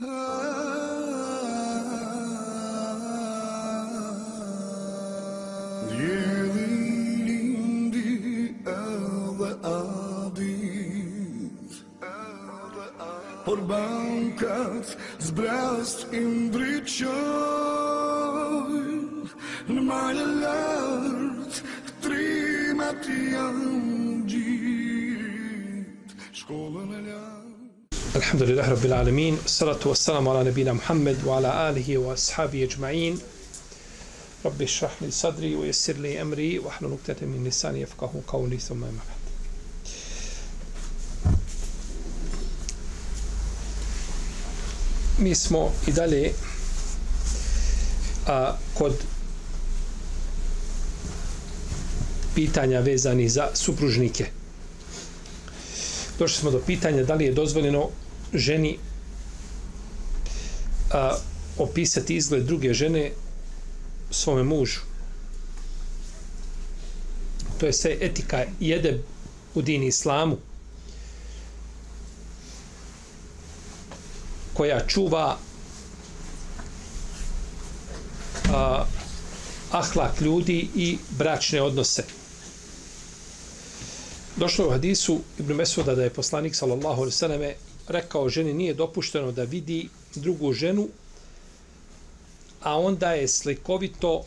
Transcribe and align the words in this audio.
Djelilindi 0.00 0.16
edhe 8.64 9.50
adit 9.72 11.72
Por 13.44 13.60
bankat 13.68 14.96
zbrast 15.20 16.08
indriqoj 16.16 17.12
Në 19.68 19.80
majë 19.84 20.24
lartë 20.40 21.60
trimat 22.00 23.04
janë 23.04 24.24
gjit. 24.32 26.08
Shkollë 26.40 26.79
Alhamdulillah 28.12 28.66
Rabbil 28.66 28.92
Alamin 28.92 29.36
Salatu 29.46 29.90
wassalamu 29.90 30.30
ala 30.34 30.42
nabina 30.42 30.74
Muhammed 30.74 31.22
Wa 31.22 31.36
ala 31.36 31.70
alihi 31.70 31.96
wa 31.96 32.12
ashabi 32.12 32.66
ajma'in. 32.66 33.20
Rabbi 34.44 34.66
šrah 34.66 34.90
li 35.00 35.12
sadri 35.14 35.54
Wa 35.54 35.62
jesir 35.66 35.94
li 35.94 36.16
emri 36.16 36.58
Wa 36.58 36.72
hlu 36.72 36.88
nuktete 36.90 37.22
min 37.22 37.44
nisani 37.44 37.86
Jefkahu 37.86 38.26
kauli 38.26 38.58
Thumma 38.58 38.88
ima 38.88 39.02
mi 45.20 45.34
smo 45.34 45.72
i 45.86 45.92
dalje 45.92 46.32
a, 48.26 48.56
kod 48.74 48.92
pitanja 52.34 52.80
vezani 52.80 53.28
za 53.28 53.48
supružnike. 53.54 54.26
Došli 56.18 56.38
smo 56.40 56.50
do 56.50 56.62
pitanja 56.66 57.02
da 57.02 57.14
li 57.14 57.24
je 57.24 57.32
dozvoljeno 57.32 57.88
ženi 58.34 58.78
a, 60.92 61.16
opisati 61.58 62.16
izgled 62.16 62.44
druge 62.44 62.74
žene 62.74 63.10
svome 64.10 64.42
mužu. 64.42 64.80
To 67.58 67.66
je 67.66 67.72
sve 67.72 67.96
etika 68.00 68.44
jede 68.60 69.02
u 69.54 69.62
dini 69.62 69.86
islamu. 69.86 70.38
koja 74.60 74.86
čuva 74.86 75.36
a, 78.52 78.84
ahlak 79.70 80.20
ljudi 80.20 80.68
i 80.74 80.98
bračne 81.10 81.62
odnose. 81.62 82.04
Došlo 84.36 84.64
je 84.64 84.68
u 84.68 84.70
hadisu 84.70 85.20
Ibn 85.38 85.52
Mesuda 85.52 85.94
da 85.94 86.04
je 86.04 86.10
poslanik 86.10 86.54
sallallahu 86.54 87.00
alaihi 87.02 87.16
selleme 87.16 87.54
rekao 87.90 88.28
ženi 88.28 88.54
nije 88.54 88.74
dopušteno 88.74 89.32
da 89.32 89.44
vidi 89.44 89.88
drugu 90.14 90.52
ženu 90.52 90.88
a 92.62 92.78
onda 92.78 93.12
je 93.12 93.28
slikovito 93.28 94.24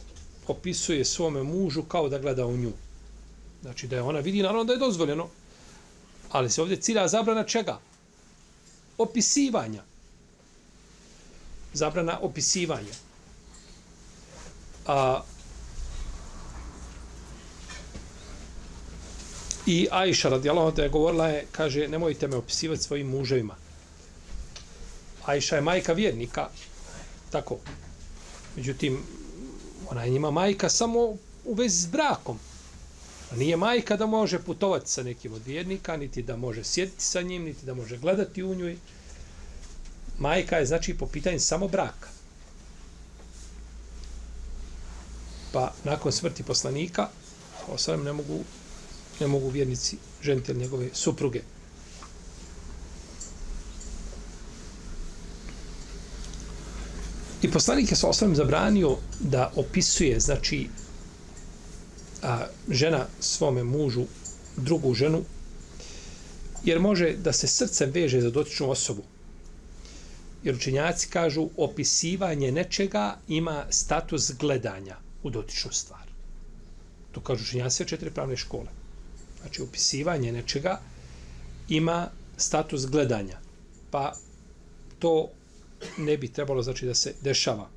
opisuje 0.47 1.05
svome 1.05 1.43
mužu 1.43 1.83
kao 1.83 2.09
da 2.09 2.19
gleda 2.19 2.45
u 2.45 2.57
nju. 2.57 2.71
Znači 3.61 3.87
da 3.87 3.95
je 3.95 4.01
ona 4.01 4.19
vidi, 4.19 4.41
naravno 4.41 4.63
da 4.63 4.73
je 4.73 4.79
dozvoljeno. 4.79 5.27
Ali 6.31 6.49
se 6.49 6.61
ovdje 6.61 6.81
cilja 6.81 7.07
zabrana 7.07 7.43
čega? 7.43 7.79
Opisivanja 8.97 9.83
zabrana 11.73 12.19
opisivanja. 12.21 12.93
A, 14.87 15.21
I 19.65 19.87
Ajša 19.91 20.29
radijalahu 20.29 20.67
anha 20.67 20.81
je 20.81 20.89
govorila 20.89 21.27
je, 21.27 21.45
kaže, 21.51 21.87
nemojte 21.87 22.27
me 22.27 22.35
opisivati 22.35 22.83
svojim 22.83 23.07
muževima. 23.07 23.55
Ajša 25.25 25.55
je 25.55 25.61
majka 25.61 25.93
vjernika, 25.93 26.49
tako. 27.29 27.57
Međutim, 28.55 28.99
ona 29.89 30.03
je 30.03 30.09
njima 30.09 30.31
majka 30.31 30.69
samo 30.69 30.99
u 31.45 31.53
vezi 31.53 31.81
s 31.81 31.87
brakom. 31.87 32.39
A 33.31 33.35
nije 33.35 33.57
majka 33.57 33.97
da 33.97 34.05
može 34.05 34.39
putovati 34.39 34.89
sa 34.89 35.03
nekim 35.03 35.33
od 35.33 35.41
vjernika, 35.45 35.97
niti 35.97 36.21
da 36.21 36.35
može 36.35 36.63
sjediti 36.63 37.03
sa 37.03 37.21
njim, 37.21 37.43
niti 37.43 37.65
da 37.65 37.73
može 37.73 37.97
gledati 37.97 38.43
u 38.43 38.55
njoj 38.55 38.77
majka 40.19 40.57
je 40.57 40.65
znači 40.65 40.97
po 40.97 41.07
pitanju 41.07 41.39
samo 41.39 41.67
braka. 41.67 42.09
Pa 45.51 45.73
nakon 45.83 46.11
smrti 46.11 46.43
poslanika, 46.43 47.07
osam 47.67 48.03
ne 48.03 48.13
mogu 48.13 48.39
ne 49.19 49.27
mogu 49.27 49.49
vjernici 49.49 49.97
ženiti 50.21 50.53
njegove 50.53 50.89
supruge. 50.93 51.41
I 57.41 57.51
poslanik 57.51 57.91
je 57.91 57.95
sa 57.95 58.07
osam 58.07 58.35
zabranio 58.35 58.97
da 59.19 59.51
opisuje, 59.55 60.19
znači, 60.19 60.67
a, 62.21 62.45
žena 62.69 63.07
svome 63.19 63.63
mužu, 63.63 64.05
drugu 64.57 64.93
ženu, 64.93 65.23
jer 66.63 66.79
može 66.79 67.15
da 67.17 67.33
se 67.33 67.47
srcem 67.47 67.91
veže 67.91 68.21
za 68.21 68.29
dotičnu 68.29 68.69
osobu. 68.69 69.03
Jer 70.43 70.55
učenjaci 70.55 71.07
kažu 71.09 71.49
opisivanje 71.57 72.51
nečega 72.51 73.17
ima 73.27 73.65
status 73.69 74.31
gledanja 74.39 74.97
u 75.23 75.29
dotičnu 75.29 75.71
stvar. 75.71 76.07
To 77.11 77.21
kažu 77.21 77.43
učenjaci 77.43 77.75
sve 77.75 77.87
četiri 77.87 78.11
pravne 78.11 78.37
škole. 78.37 78.82
Znači 79.43 79.61
opisivanje 79.61 80.31
nečega 80.31 80.79
ima 81.69 82.07
status 82.37 82.85
gledanja. 82.85 83.37
Pa 83.91 84.13
to 84.99 85.29
ne 85.97 86.17
bi 86.17 86.27
trebalo 86.27 86.63
znači 86.63 86.85
da 86.85 86.93
se 86.93 87.13
dešava. 87.21 87.69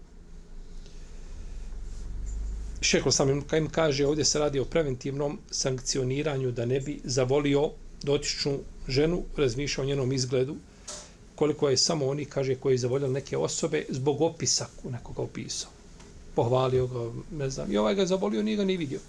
Šeklo 2.80 3.12
sam 3.12 3.30
im, 3.30 3.44
im 3.56 3.68
kaže, 3.70 4.06
ovdje 4.06 4.24
se 4.24 4.38
radi 4.38 4.60
o 4.60 4.64
preventivnom 4.64 5.38
sankcioniranju 5.50 6.52
da 6.52 6.66
ne 6.66 6.80
bi 6.80 7.00
zavolio 7.04 7.70
dotičnu 8.02 8.58
ženu, 8.88 9.22
razmišljao 9.36 9.84
o 9.84 9.86
njenom 9.86 10.12
izgledu, 10.12 10.56
koliko 11.34 11.68
je 11.68 11.76
samo 11.76 12.06
oni, 12.06 12.24
kaže, 12.24 12.54
koji 12.54 12.78
zavoljali 12.78 13.12
neke 13.12 13.36
osobe 13.36 13.84
zbog 13.88 14.20
opisa 14.20 14.66
nekoga 14.90 15.22
opisao. 15.22 15.70
Pohvalio 16.34 16.86
ga, 16.86 17.12
ne 17.32 17.50
znam, 17.50 17.72
i 17.72 17.76
ovaj 17.76 17.94
ga 17.94 18.06
zavolio, 18.06 18.42
nije 18.42 18.56
ga 18.56 18.64
ni 18.64 18.76
vidio. 18.76 19.00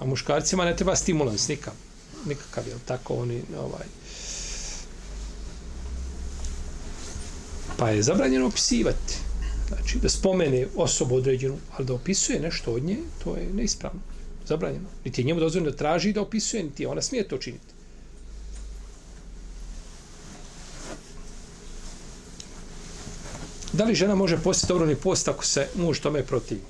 A 0.00 0.04
muškarcima 0.04 0.64
ne 0.64 0.76
treba 0.76 0.96
stimulans, 0.96 1.48
nikam. 1.48 1.74
Nikakav 2.26 2.68
je 2.68 2.74
tako, 2.86 3.14
oni, 3.14 3.42
ovaj... 3.58 3.86
Pa 7.76 7.90
je 7.90 8.02
zabranjeno 8.02 8.46
opisivati. 8.46 9.14
Znači, 9.68 9.98
da 9.98 10.08
spomene 10.08 10.66
osobu 10.76 11.16
određenu, 11.16 11.56
ali 11.76 11.86
da 11.86 11.94
opisuje 11.94 12.40
nešto 12.40 12.72
od 12.72 12.82
nje, 12.82 12.96
to 13.24 13.36
je 13.36 13.48
neispravno. 13.54 14.00
Zabranjeno. 14.46 14.88
Niti 15.04 15.20
je 15.20 15.24
njemu 15.24 15.40
dozvoljeno 15.40 15.70
da 15.70 15.76
traži 15.76 16.12
da 16.12 16.20
opisuje, 16.20 16.62
niti 16.62 16.86
ona 16.86 17.02
smije 17.02 17.28
to 17.28 17.38
činiti. 17.38 17.78
Da 23.72 23.84
li 23.84 23.94
žena 23.94 24.14
može 24.14 24.38
postiti 24.38 24.68
dobrovni 24.68 24.96
post 24.96 25.28
ako 25.28 25.44
se 25.44 25.68
muž 25.76 26.00
tome 26.00 26.22
protivi? 26.22 26.60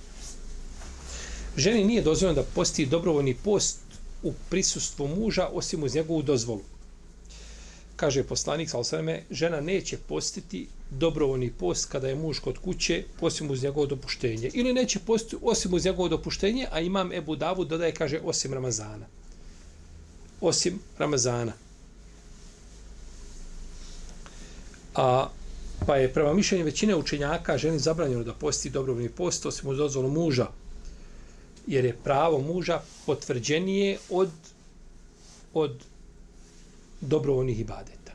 Ženi 1.59 1.85
nije 1.85 2.03
dozvoljeno 2.03 2.43
da 2.43 2.47
posti 2.55 2.87
dobrovoljni 2.87 3.35
post 3.35 3.79
u 4.23 4.33
prisustvu 4.51 5.09
muža 5.09 5.49
osim 5.53 5.83
uz 5.83 5.95
njegovu 5.95 6.23
dozvolu. 6.23 6.63
Kaže 7.97 8.23
poslanik, 8.23 8.71
sal 8.71 8.85
sveme, 8.85 9.23
žena 9.31 9.61
neće 9.61 9.97
postiti 10.09 10.69
dobrovoljni 10.91 11.51
post 11.51 11.89
kada 11.91 12.09
je 12.09 12.15
muž 12.15 12.39
kod 12.39 12.59
kuće 12.59 13.05
osim 13.21 13.51
uz 13.51 13.63
njegovo 13.63 13.87
dopuštenje. 13.87 14.51
Ili 14.55 14.73
neće 14.73 14.99
postiti 14.99 15.37
osim 15.43 15.75
uz 15.75 15.85
njegovo 15.85 16.09
dopuštenje, 16.09 16.67
a 16.71 16.81
imam 16.81 17.13
Ebu 17.13 17.37
Davu 17.37 17.65
dodaje, 17.65 17.93
kaže, 17.95 18.21
osim 18.25 18.55
Ramazana. 18.55 19.07
Osim 20.41 20.79
Ramazana. 20.99 21.53
A 24.95 25.29
Pa 25.87 25.97
je 25.97 26.13
prema 26.13 26.35
mišljenju 26.35 26.65
većine 26.65 26.97
učenjaka 26.97 27.59
ženi 27.59 27.79
zabranjeno 27.79 28.25
da 28.25 28.35
posti 28.35 28.71
dobrovoljni 28.71 29.09
post 29.09 29.47
osim 29.47 29.69
uz 29.71 29.79
dozvolu 29.79 30.11
muža. 30.11 30.47
Jer 31.69 31.85
je 31.85 31.97
pravo 32.05 32.39
muža 32.41 32.81
potvrđenije 33.07 33.99
od 34.11 34.31
od 35.55 35.85
dobrovoljnih 37.01 37.61
ibadeta. 37.61 38.13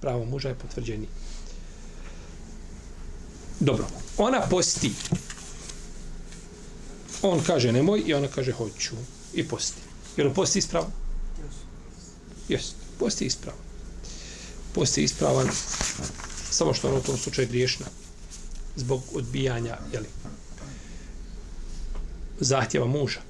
Pravo 0.00 0.24
muža 0.24 0.48
je 0.48 0.54
potvrđenije. 0.54 1.08
Dobro. 3.60 3.86
Ona 4.18 4.40
posti. 4.50 4.92
On 7.22 7.40
kaže 7.46 7.72
nemoj 7.72 8.02
i 8.06 8.14
ona 8.14 8.28
kaže 8.28 8.52
hoću. 8.52 8.94
I 9.34 9.48
posti. 9.48 9.80
Je 10.16 10.24
li 10.24 10.34
posti 10.34 10.58
ispravno? 10.58 10.90
Jesi. 12.48 12.72
Posti 12.98 13.24
ispravno. 13.24 13.62
Posti 14.74 15.02
ispravan 15.02 15.48
samo 16.50 16.74
što 16.74 16.88
ona 16.88 16.98
u 16.98 17.02
tom 17.02 17.16
slučaju 17.16 17.48
griješna 17.48 17.86
zbog 18.76 19.02
odbijanja 19.14 19.78
jeli, 19.92 20.06
zahtjeva 22.40 22.86
muža. 22.86 23.20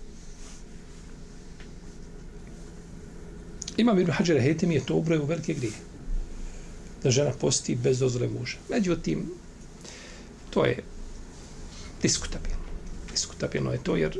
Imam 3.76 3.98
Ibn 3.98 4.10
Hađara 4.12 4.40
Hetim 4.40 4.70
je 4.72 4.86
to 4.86 4.94
ubrojio 4.94 5.24
velike 5.24 5.54
grije. 5.54 5.72
da 7.02 7.10
žena 7.10 7.30
posti 7.40 7.74
bez 7.74 7.98
dozvole 7.98 8.28
muža. 8.28 8.56
Međutim, 8.70 9.30
to 10.50 10.64
je 10.64 10.82
diskutabilno. 12.02 12.64
Diskutabilno 13.12 13.72
je 13.72 13.82
to 13.82 13.96
jer 13.96 14.18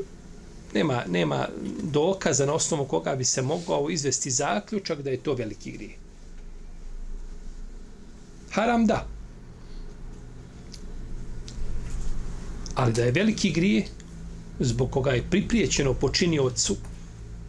nema, 0.73 1.03
nema 1.07 1.47
dokaza 1.83 2.45
na 2.45 2.53
osnovu 2.53 2.85
koga 2.85 3.15
bi 3.15 3.25
se 3.25 3.41
mogao 3.41 3.89
izvesti 3.89 4.31
zaključak 4.31 5.01
da 5.01 5.09
je 5.09 5.17
to 5.17 5.33
veliki 5.33 5.71
grije. 5.71 5.95
Haram 8.51 8.85
da. 8.85 9.07
Ali 12.75 12.93
da 12.93 13.03
je 13.03 13.11
veliki 13.11 13.51
grije 13.51 13.87
zbog 14.59 14.91
koga 14.91 15.11
je 15.11 15.23
pripriječeno 15.29 15.93
počiniocu 15.93 16.75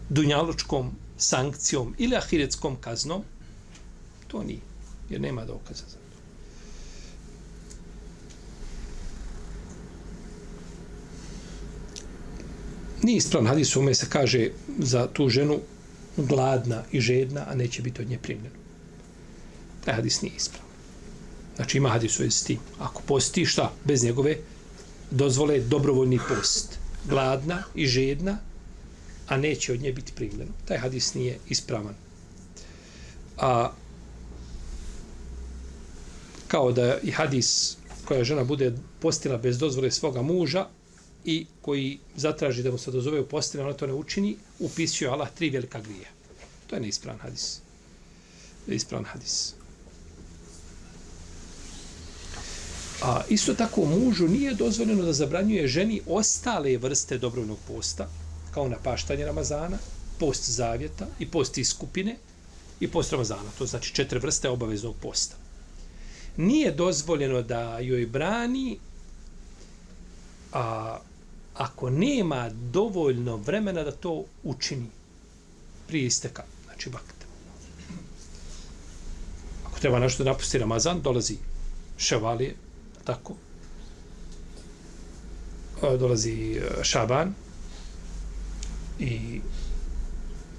dunjalučkom 0.08 0.90
sankcijom 1.16 1.94
ili 1.98 2.16
ahiretskom 2.16 2.76
kaznom, 2.80 3.22
to 4.28 4.42
nije, 4.42 4.60
jer 5.10 5.20
nema 5.20 5.44
dokaza 5.44 5.84
za 5.88 5.96
to. 5.96 6.00
Nije 13.02 13.16
ispravan 13.16 13.46
hadis 13.46 13.76
u 13.76 13.94
se 13.94 14.06
kaže 14.08 14.50
za 14.78 15.08
tu 15.12 15.28
ženu 15.28 15.58
gladna 16.16 16.82
i 16.92 17.00
žedna, 17.00 17.44
a 17.48 17.54
neće 17.54 17.82
biti 17.82 18.02
od 18.02 18.08
nje 18.08 18.18
primljeno. 18.18 18.56
Taj 19.84 19.94
hadis 19.94 20.22
nije 20.22 20.34
ispravan. 20.36 20.70
Znači 21.56 21.78
ima 21.78 21.88
hadis 21.88 22.20
u 22.20 22.30
s 22.30 22.42
tim. 22.42 22.58
Ako 22.78 23.02
posti 23.06 23.46
šta? 23.46 23.72
Bez 23.84 24.04
njegove 24.04 24.36
dozvole 25.10 25.60
dobrovoljni 25.60 26.18
post. 26.28 26.79
Gladna 27.04 27.62
i 27.74 27.86
žedna, 27.86 28.38
a 29.28 29.36
neće 29.36 29.72
od 29.72 29.80
nje 29.80 29.92
biti 29.92 30.12
primljeno. 30.12 30.52
Taj 30.64 30.78
hadis 30.78 31.14
nije 31.14 31.38
ispravan. 31.48 31.94
A 33.38 33.72
kao 36.48 36.72
da 36.72 36.98
i 37.02 37.10
hadis 37.10 37.76
koja 38.04 38.24
žena 38.24 38.44
bude 38.44 38.72
postila 39.00 39.38
bez 39.38 39.58
dozvole 39.58 39.90
svoga 39.90 40.22
muža 40.22 40.66
i 41.24 41.46
koji 41.62 41.98
zatraži 42.16 42.62
da 42.62 42.70
mu 42.70 42.78
se 42.78 42.90
dozove 42.90 43.20
u 43.20 43.26
postelju, 43.26 43.64
ona 43.64 43.72
to 43.72 43.86
ne 43.86 43.94
učini, 43.94 44.36
upisuje 44.58 45.10
Allah 45.10 45.28
tri 45.34 45.50
velika 45.50 45.80
grija. 45.80 46.08
To 46.66 46.76
je 46.76 46.80
neispravan 46.80 47.20
hadis. 47.20 47.60
Neispravan 48.66 49.04
hadis. 49.04 49.54
A 53.02 53.22
isto 53.28 53.54
tako 53.54 53.84
mužu 53.84 54.28
nije 54.28 54.54
dozvoljeno 54.54 55.02
da 55.02 55.12
zabranjuje 55.12 55.68
ženi 55.68 56.00
ostale 56.06 56.76
vrste 56.76 57.18
dobrovnog 57.18 57.58
posta, 57.68 58.08
kao 58.54 58.68
na 58.68 58.76
paštanje 58.82 59.24
Ramazana, 59.24 59.78
post 60.18 60.50
zavjeta 60.50 61.06
i 61.18 61.26
post 61.26 61.58
iskupine 61.58 62.16
i 62.80 62.88
post 62.88 63.12
Ramazana. 63.12 63.50
To 63.58 63.66
znači 63.66 63.94
četiri 63.94 64.18
vrste 64.18 64.48
obaveznog 64.48 64.96
posta. 65.02 65.36
Nije 66.36 66.72
dozvoljeno 66.72 67.42
da 67.42 67.78
joj 67.78 68.06
brani 68.06 68.78
a, 70.52 70.98
ako 71.54 71.90
nema 71.90 72.50
dovoljno 72.72 73.36
vremena 73.36 73.82
da 73.82 73.92
to 73.92 74.24
učini 74.42 74.86
prije 75.88 76.06
isteka, 76.06 76.44
znači 76.64 76.90
vakta. 76.90 77.26
Ako 79.66 79.80
treba 79.80 79.98
nešto 79.98 80.24
da 80.24 80.30
napusti 80.30 80.58
Ramazan, 80.58 81.00
dolazi 81.02 81.36
ševalije, 81.98 82.54
tako, 83.04 83.34
dolazi 85.82 86.52
e, 86.52 86.84
Šaban, 86.84 87.34
i 88.98 89.40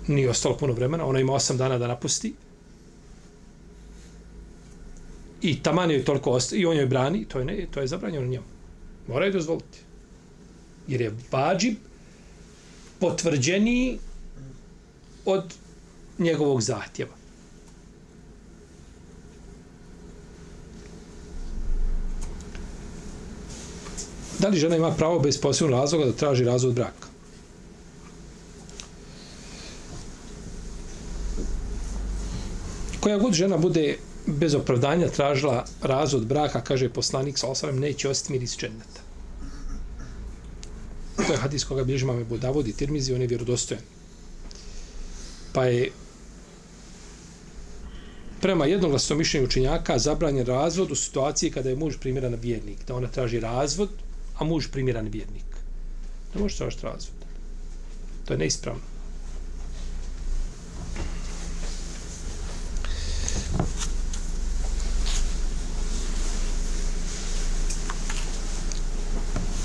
nije 0.07 0.29
ostalo 0.29 0.57
puno 0.57 0.73
vremena, 0.73 1.05
ona 1.05 1.19
ima 1.19 1.33
osam 1.33 1.57
dana 1.57 1.77
da 1.77 1.87
napusti. 1.87 2.33
I 5.41 5.63
taman 5.63 5.91
je 5.91 6.05
toliko 6.05 6.31
ostalo, 6.31 6.61
i 6.61 6.65
on 6.65 6.77
joj 6.77 6.85
brani, 6.85 7.25
to 7.25 7.39
je, 7.39 7.45
ne, 7.45 7.67
to 7.71 7.81
je 7.81 7.87
zabranjeno 7.87 8.27
njemu. 8.27 8.45
Mora 9.07 9.25
je 9.25 9.31
dozvoliti. 9.31 9.79
Jer 10.87 11.01
je 11.01 11.15
vađib 11.31 11.75
potvrđeniji 12.99 13.99
od 15.25 15.53
njegovog 16.19 16.61
zahtjeva. 16.61 17.20
Da 24.41 24.47
li 24.47 24.59
žena 24.59 24.75
ima 24.75 24.91
pravo 24.91 25.19
bez 25.19 25.37
posebnog 25.41 25.79
razloga 25.79 26.05
da 26.05 26.11
traži 26.11 26.43
razvod 26.43 26.73
braka? 26.73 27.11
koja 33.01 33.17
god 33.17 33.33
žena 33.33 33.57
bude 33.57 33.97
bez 34.25 34.55
opravdanja 34.55 35.07
tražila 35.07 35.65
razvod 35.81 36.25
braka, 36.25 36.61
kaže 36.61 36.89
poslanik 36.89 37.37
sa 37.37 37.47
osvrame, 37.47 37.79
neće 37.79 38.09
ostati 38.09 38.33
miris 38.33 38.57
dženneta. 38.57 39.01
To 41.27 41.33
je 41.33 41.37
hadis 41.37 41.63
koga 41.63 41.83
bilježi 41.83 42.05
mame 42.05 42.23
Budavod 42.23 42.67
i 42.67 42.73
Tirmizi, 42.73 43.13
on 43.13 43.21
je 43.21 43.27
vjerodostojen. 43.27 43.81
Pa 45.53 45.65
je 45.65 45.91
prema 48.41 48.65
jednoglasnom 48.65 49.17
mišljenju 49.17 49.47
učenjaka 49.47 49.99
zabranjen 49.99 50.45
razvod 50.45 50.91
u 50.91 50.95
situaciji 50.95 51.51
kada 51.51 51.69
je 51.69 51.75
muž 51.75 51.97
primjeran 51.97 52.35
vjernik, 52.41 52.85
da 52.87 52.95
ona 52.95 53.07
traži 53.07 53.39
razvod, 53.39 53.89
a 54.41 54.43
muž 54.43 54.67
primjeran 54.71 55.07
vjernik. 55.07 55.45
Ne 56.35 56.41
može 56.41 56.57
tražiti 56.57 56.85
razvod. 56.85 57.25
To 58.25 58.33
je 58.33 58.37
neispravno. 58.37 58.81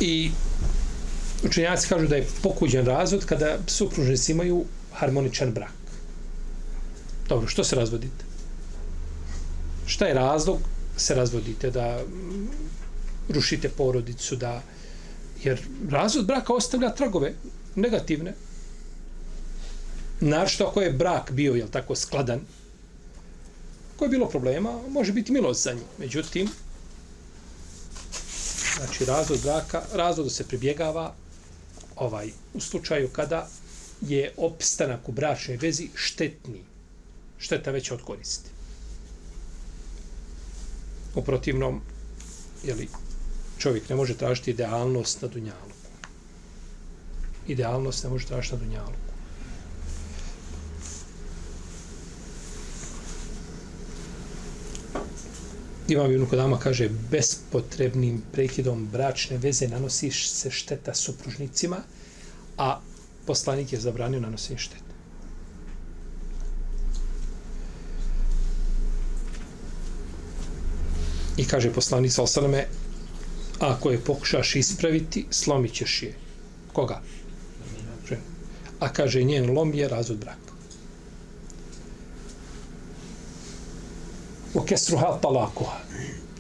I 0.01 0.31
učenjaci 1.45 1.89
kažu 1.89 2.07
da 2.07 2.17
je 2.17 2.29
pokuđen 2.43 2.87
razvod 2.87 3.25
kada 3.25 3.59
supružnici 3.67 4.33
imaju 4.33 4.65
harmoničan 4.93 5.53
brak. 5.53 5.73
Dobro, 7.29 7.49
što 7.49 7.65
se 7.65 7.77
razvodite? 7.77 8.25
Šta 9.87 10.07
je 10.07 10.15
razlog 10.15 10.59
se 10.97 11.15
razvodite? 11.15 11.71
Da 11.71 12.01
rušite 13.29 13.69
porodicu, 13.69 14.37
da... 14.37 14.63
Jer 15.43 15.61
razvod 15.91 16.27
braka 16.27 16.53
ostavlja 16.53 16.95
tragove 16.95 17.35
negativne. 17.75 18.35
Naravno, 20.21 20.67
ako 20.67 20.81
je 20.81 20.93
brak 20.93 21.33
bio, 21.33 21.55
jel 21.55 21.69
tako, 21.69 21.95
skladan, 21.95 22.41
ako 23.95 24.05
je 24.05 24.09
bilo 24.09 24.29
problema, 24.29 24.79
može 24.89 25.13
biti 25.13 25.33
milost 25.33 25.65
za 25.65 25.73
njih. 25.73 25.85
Međutim, 25.99 26.49
znači 28.77 29.05
razvod 29.05 29.41
braka, 29.43 29.83
razvodu 29.95 30.31
se 30.31 30.49
pribjegava 30.49 31.15
ovaj 31.97 32.31
u 32.55 32.61
slučaju 32.61 33.09
kada 33.09 33.49
je 34.01 34.33
opstanak 34.37 35.09
u 35.09 35.13
bračnoj 35.13 35.57
vezi 35.57 35.89
štetni. 35.95 36.61
Šteta 37.39 37.71
veća 37.71 37.95
od 37.95 38.03
koristi. 38.03 38.51
U 41.15 41.23
protivnom, 41.23 41.81
jeli, 42.65 42.89
čovjek 43.59 43.89
ne 43.89 43.97
može 43.97 44.15
tražiti 44.15 44.51
idealnost 44.51 45.23
na 45.23 45.29
dunjalu. 45.29 45.73
Idealnost 47.47 48.05
ne 48.05 48.11
može 48.11 48.27
tražiti 48.27 48.55
na 48.55 48.61
dunjalu. 48.61 48.93
Imam 55.89 56.13
Ibn 56.13 56.27
Kodama 56.27 56.59
kaže, 56.59 56.89
bespotrebnim 57.11 58.23
prekidom 58.33 58.89
bračne 58.93 59.39
veze 59.39 59.69
nanosiš 59.69 60.31
se 60.31 60.51
šteta 60.51 60.95
supružnicima, 60.95 61.77
a 62.59 62.81
poslanik 63.27 63.73
je 63.73 63.81
zabranio 63.81 64.21
nanosiš 64.21 64.65
štetu. 64.65 64.83
I 71.37 71.45
kaže 71.45 71.73
poslanik 71.73 72.13
sa 72.13 72.23
osaleme, 72.23 72.67
ako 73.59 73.91
je 73.91 74.01
pokušaš 74.01 74.57
ispraviti, 74.57 75.27
slomit 75.31 75.73
ćeš 75.73 76.03
je. 76.03 76.15
Koga? 76.73 77.03
A 78.81 78.93
kaže, 78.93 79.23
njen 79.23 79.51
lom 79.51 79.75
je 79.75 79.89
razvod 79.89 80.19
braka. 80.19 80.47
o 84.57 84.65
kesruha 84.65 85.19
talakuha. 85.21 85.79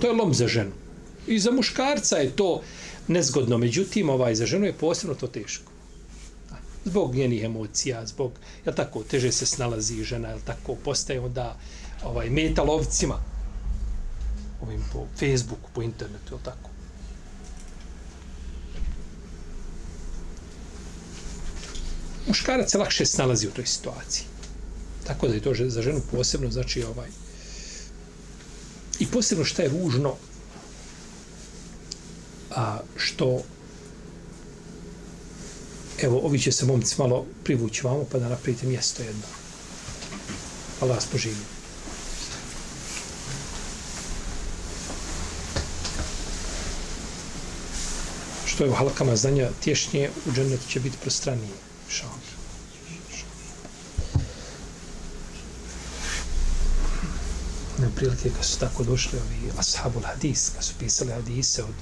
To 0.00 0.06
je 0.06 0.12
lom 0.12 0.34
za 0.34 0.48
ženu. 0.48 0.72
I 1.26 1.38
za 1.38 1.50
muškarca 1.50 2.16
je 2.16 2.36
to 2.36 2.62
nezgodno, 3.08 3.58
međutim, 3.58 4.10
ovaj, 4.10 4.34
za 4.34 4.46
ženu 4.46 4.66
je 4.66 4.72
posebno 4.72 5.14
to 5.14 5.26
teško. 5.26 5.72
Zbog 6.84 7.14
njenih 7.14 7.44
emocija, 7.44 8.06
zbog, 8.06 8.32
jel 8.64 8.74
tako, 8.74 9.02
teže 9.02 9.32
se 9.32 9.46
snalazi 9.46 10.04
žena, 10.04 10.28
jel 10.28 10.38
tako, 10.46 10.74
postaje 10.84 11.20
onda 11.20 11.56
ovaj, 12.04 12.30
meta 12.30 12.62
lovcima 12.62 13.18
ovim 14.62 14.84
po 14.92 15.06
Facebooku, 15.18 15.70
po 15.74 15.82
internetu, 15.82 16.34
jel 16.34 16.40
tako. 16.44 16.70
Muškarac 22.26 22.70
se 22.70 22.78
lakše 22.78 23.06
snalazi 23.06 23.48
u 23.48 23.50
toj 23.50 23.66
situaciji. 23.66 24.24
Tako 25.06 25.28
da 25.28 25.34
je 25.34 25.40
to 25.40 25.54
za 25.54 25.82
ženu 25.82 26.00
posebno, 26.12 26.50
znači 26.50 26.82
ovaj, 26.82 27.08
I 28.98 29.06
posebno 29.06 29.44
što 29.44 29.62
je 29.62 29.68
ružno, 29.68 30.14
a 32.50 32.80
što 32.96 33.42
evo, 36.02 36.20
ovi 36.24 36.38
će 36.38 36.52
se 36.52 36.66
momci 36.66 36.94
malo 36.98 37.26
privući 37.44 37.86
vamo, 37.86 38.04
pa 38.12 38.18
da 38.18 38.28
napravite 38.28 38.66
mjesto 38.66 39.02
jedno. 39.02 39.22
Allah 40.80 40.96
vas 40.96 41.06
poživi. 41.06 41.44
Što 48.46 48.64
je 48.64 48.70
u 48.70 48.74
halkama 48.74 49.16
znanja 49.16 49.48
tješnije, 49.64 50.10
u 50.26 50.32
džennetu 50.32 50.68
će 50.68 50.80
biti 50.80 50.96
prostranije. 51.02 51.52
Šao. 51.88 52.10
Na 57.78 57.88
prilike 57.96 58.30
kad 58.36 58.44
su 58.44 58.58
tako 58.58 58.84
došli 58.84 59.18
ovi 59.18 59.52
ashabul 59.58 60.02
hadis, 60.02 60.50
kad 60.54 60.64
su 60.64 60.74
pisali 60.78 61.12
hadise 61.12 61.62
od 61.62 61.74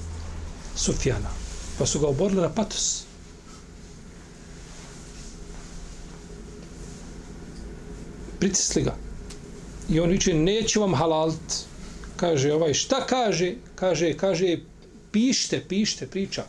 Sufjana, 0.76 1.30
pa 1.78 1.86
su 1.86 2.00
ga 2.00 2.06
oborili 2.06 2.42
na 2.42 2.48
patos. 2.48 3.04
pritisli 8.44 8.82
ga. 8.82 8.96
I 9.88 10.00
on 10.00 10.10
viče, 10.10 10.34
neću 10.34 10.80
vam 10.80 10.94
halalt. 10.94 11.54
Kaže, 12.16 12.52
ovaj, 12.52 12.74
šta 12.74 13.06
kaže? 13.06 13.54
Kaže, 13.74 14.12
kaže, 14.16 14.58
pište, 15.12 15.62
pište, 15.68 16.06
priča. 16.06 16.44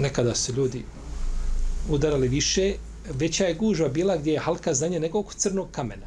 Nekada 0.00 0.34
se 0.34 0.52
ljudi 0.52 0.84
udarali 1.88 2.28
više, 2.28 2.74
veća 3.10 3.44
je 3.44 3.54
gužva 3.54 3.88
bila 3.88 4.16
gdje 4.16 4.32
je 4.32 4.38
halka 4.38 4.74
znanja 4.74 4.98
nego 4.98 5.18
oko 5.18 5.34
crnog 5.34 5.68
kamena 5.72 6.06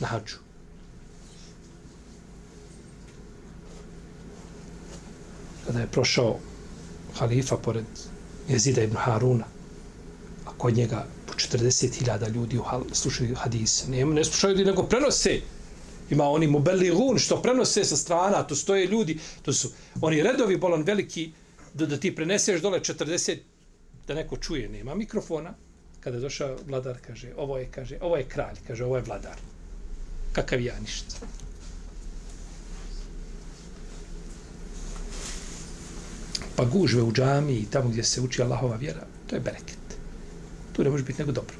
na 0.00 0.06
hađu. 0.06 0.36
Kada 5.66 5.80
je 5.80 5.86
prošao 5.86 6.38
halifa 7.14 7.56
pored 7.56 7.84
Jezida 8.48 8.82
ibn 8.82 8.96
Haruna, 8.96 9.44
a 10.46 10.50
kod 10.58 10.76
njega 10.76 11.06
po 11.26 11.32
40.000 11.32 12.34
ljudi 12.34 12.60
slušaju 12.92 13.34
hadise. 13.36 13.90
Ne, 13.90 14.04
ne 14.04 14.24
slušaju 14.24 14.54
ljudi 14.54 14.64
nego 14.64 14.82
prenose. 14.82 15.40
Ima 16.10 16.24
oni 16.24 16.46
mubeligun 16.46 17.18
što 17.18 17.42
prenose 17.42 17.84
sa 17.84 17.96
strana, 17.96 18.42
to 18.42 18.54
stoje 18.54 18.86
ljudi, 18.86 19.18
to 19.42 19.52
su 19.52 19.70
oni 20.00 20.22
redovi 20.22 20.56
bolan 20.56 20.82
veliki 20.82 21.32
da, 21.76 21.86
da 21.86 21.96
ti 21.96 22.14
preneseš 22.14 22.60
dole 22.60 22.80
40 22.80 23.38
da 24.06 24.14
neko 24.14 24.36
čuje, 24.36 24.68
nema 24.68 24.94
mikrofona. 24.94 25.54
Kada 26.00 26.16
je 26.16 26.20
došao 26.20 26.56
vladar, 26.66 26.98
kaže, 27.06 27.32
ovo 27.36 27.58
je, 27.58 27.68
kaže, 27.70 27.98
ovo 28.00 28.16
je 28.16 28.24
kralj, 28.28 28.56
kaže, 28.66 28.84
ovo 28.84 28.96
je 28.96 29.02
vladar. 29.02 29.36
Kakav 30.32 30.60
ja 30.60 30.74
ništa. 30.80 31.16
Pa 36.56 36.64
gužve 36.64 37.02
u 37.02 37.12
džami 37.12 37.52
i 37.52 37.66
tamo 37.70 37.88
gdje 37.88 38.04
se 38.04 38.20
uči 38.20 38.42
Allahova 38.42 38.76
vjera, 38.76 39.06
to 39.26 39.36
je 39.36 39.40
bereket. 39.40 39.98
Tu 40.72 40.84
ne 40.84 40.90
može 40.90 41.04
biti 41.04 41.18
nego 41.18 41.32
dobro. 41.32 41.56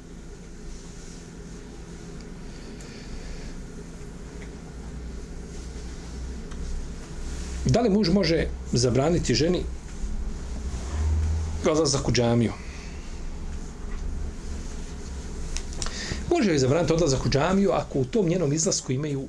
Da 7.65 7.81
li 7.81 7.89
muž 7.89 8.09
može 8.09 8.47
zabraniti 8.73 9.35
ženi 9.35 9.63
odlazak 11.65 12.07
u 12.07 12.11
džamiju? 12.11 12.53
Može 16.29 16.51
li 16.51 16.59
zabraniti 16.59 16.93
odlazak 16.93 17.25
u 17.25 17.29
džamiju 17.29 17.71
ako 17.71 17.99
u 17.99 18.05
tom 18.05 18.27
njenom 18.27 18.53
izlasku 18.53 18.91
imaju 18.91 19.27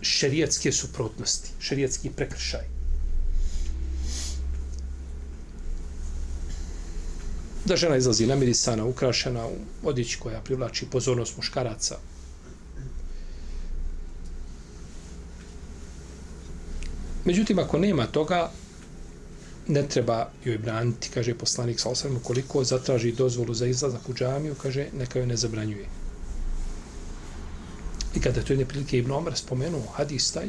šerijatske 0.00 0.72
suprotnosti, 0.72 1.50
šerijatski 1.58 2.10
prekršaj. 2.10 2.78
da 7.68 7.76
žena 7.76 7.96
izlazi 7.96 8.26
namirisana, 8.26 8.84
ukrašena 8.84 9.46
u 9.46 9.56
odjeći 9.88 10.18
koja 10.18 10.40
privlači 10.40 10.86
pozornost 10.86 11.36
muškaraca. 11.36 11.98
Međutim, 17.24 17.58
ako 17.58 17.78
nema 17.78 18.06
toga, 18.06 18.50
ne 19.68 19.88
treba 19.88 20.30
joj 20.44 20.58
braniti, 20.58 21.10
kaže 21.14 21.34
poslanik 21.34 21.80
sa 21.80 21.90
osam, 21.90 22.20
koliko 22.22 22.64
zatraži 22.64 23.12
dozvolu 23.12 23.54
za 23.54 23.66
izlazak 23.66 24.08
u 24.08 24.14
džamiju, 24.14 24.54
kaže, 24.62 24.86
neka 24.98 25.18
joj 25.18 25.26
ne 25.26 25.36
zabranjuje. 25.36 25.86
I 28.14 28.20
kada 28.20 28.42
to 28.42 28.52
je 28.52 28.58
neprilike 28.58 28.98
Ibn 28.98 29.12
Omer 29.12 29.36
spomenuo 29.36 29.92
hadis 29.96 30.30
taj, 30.32 30.48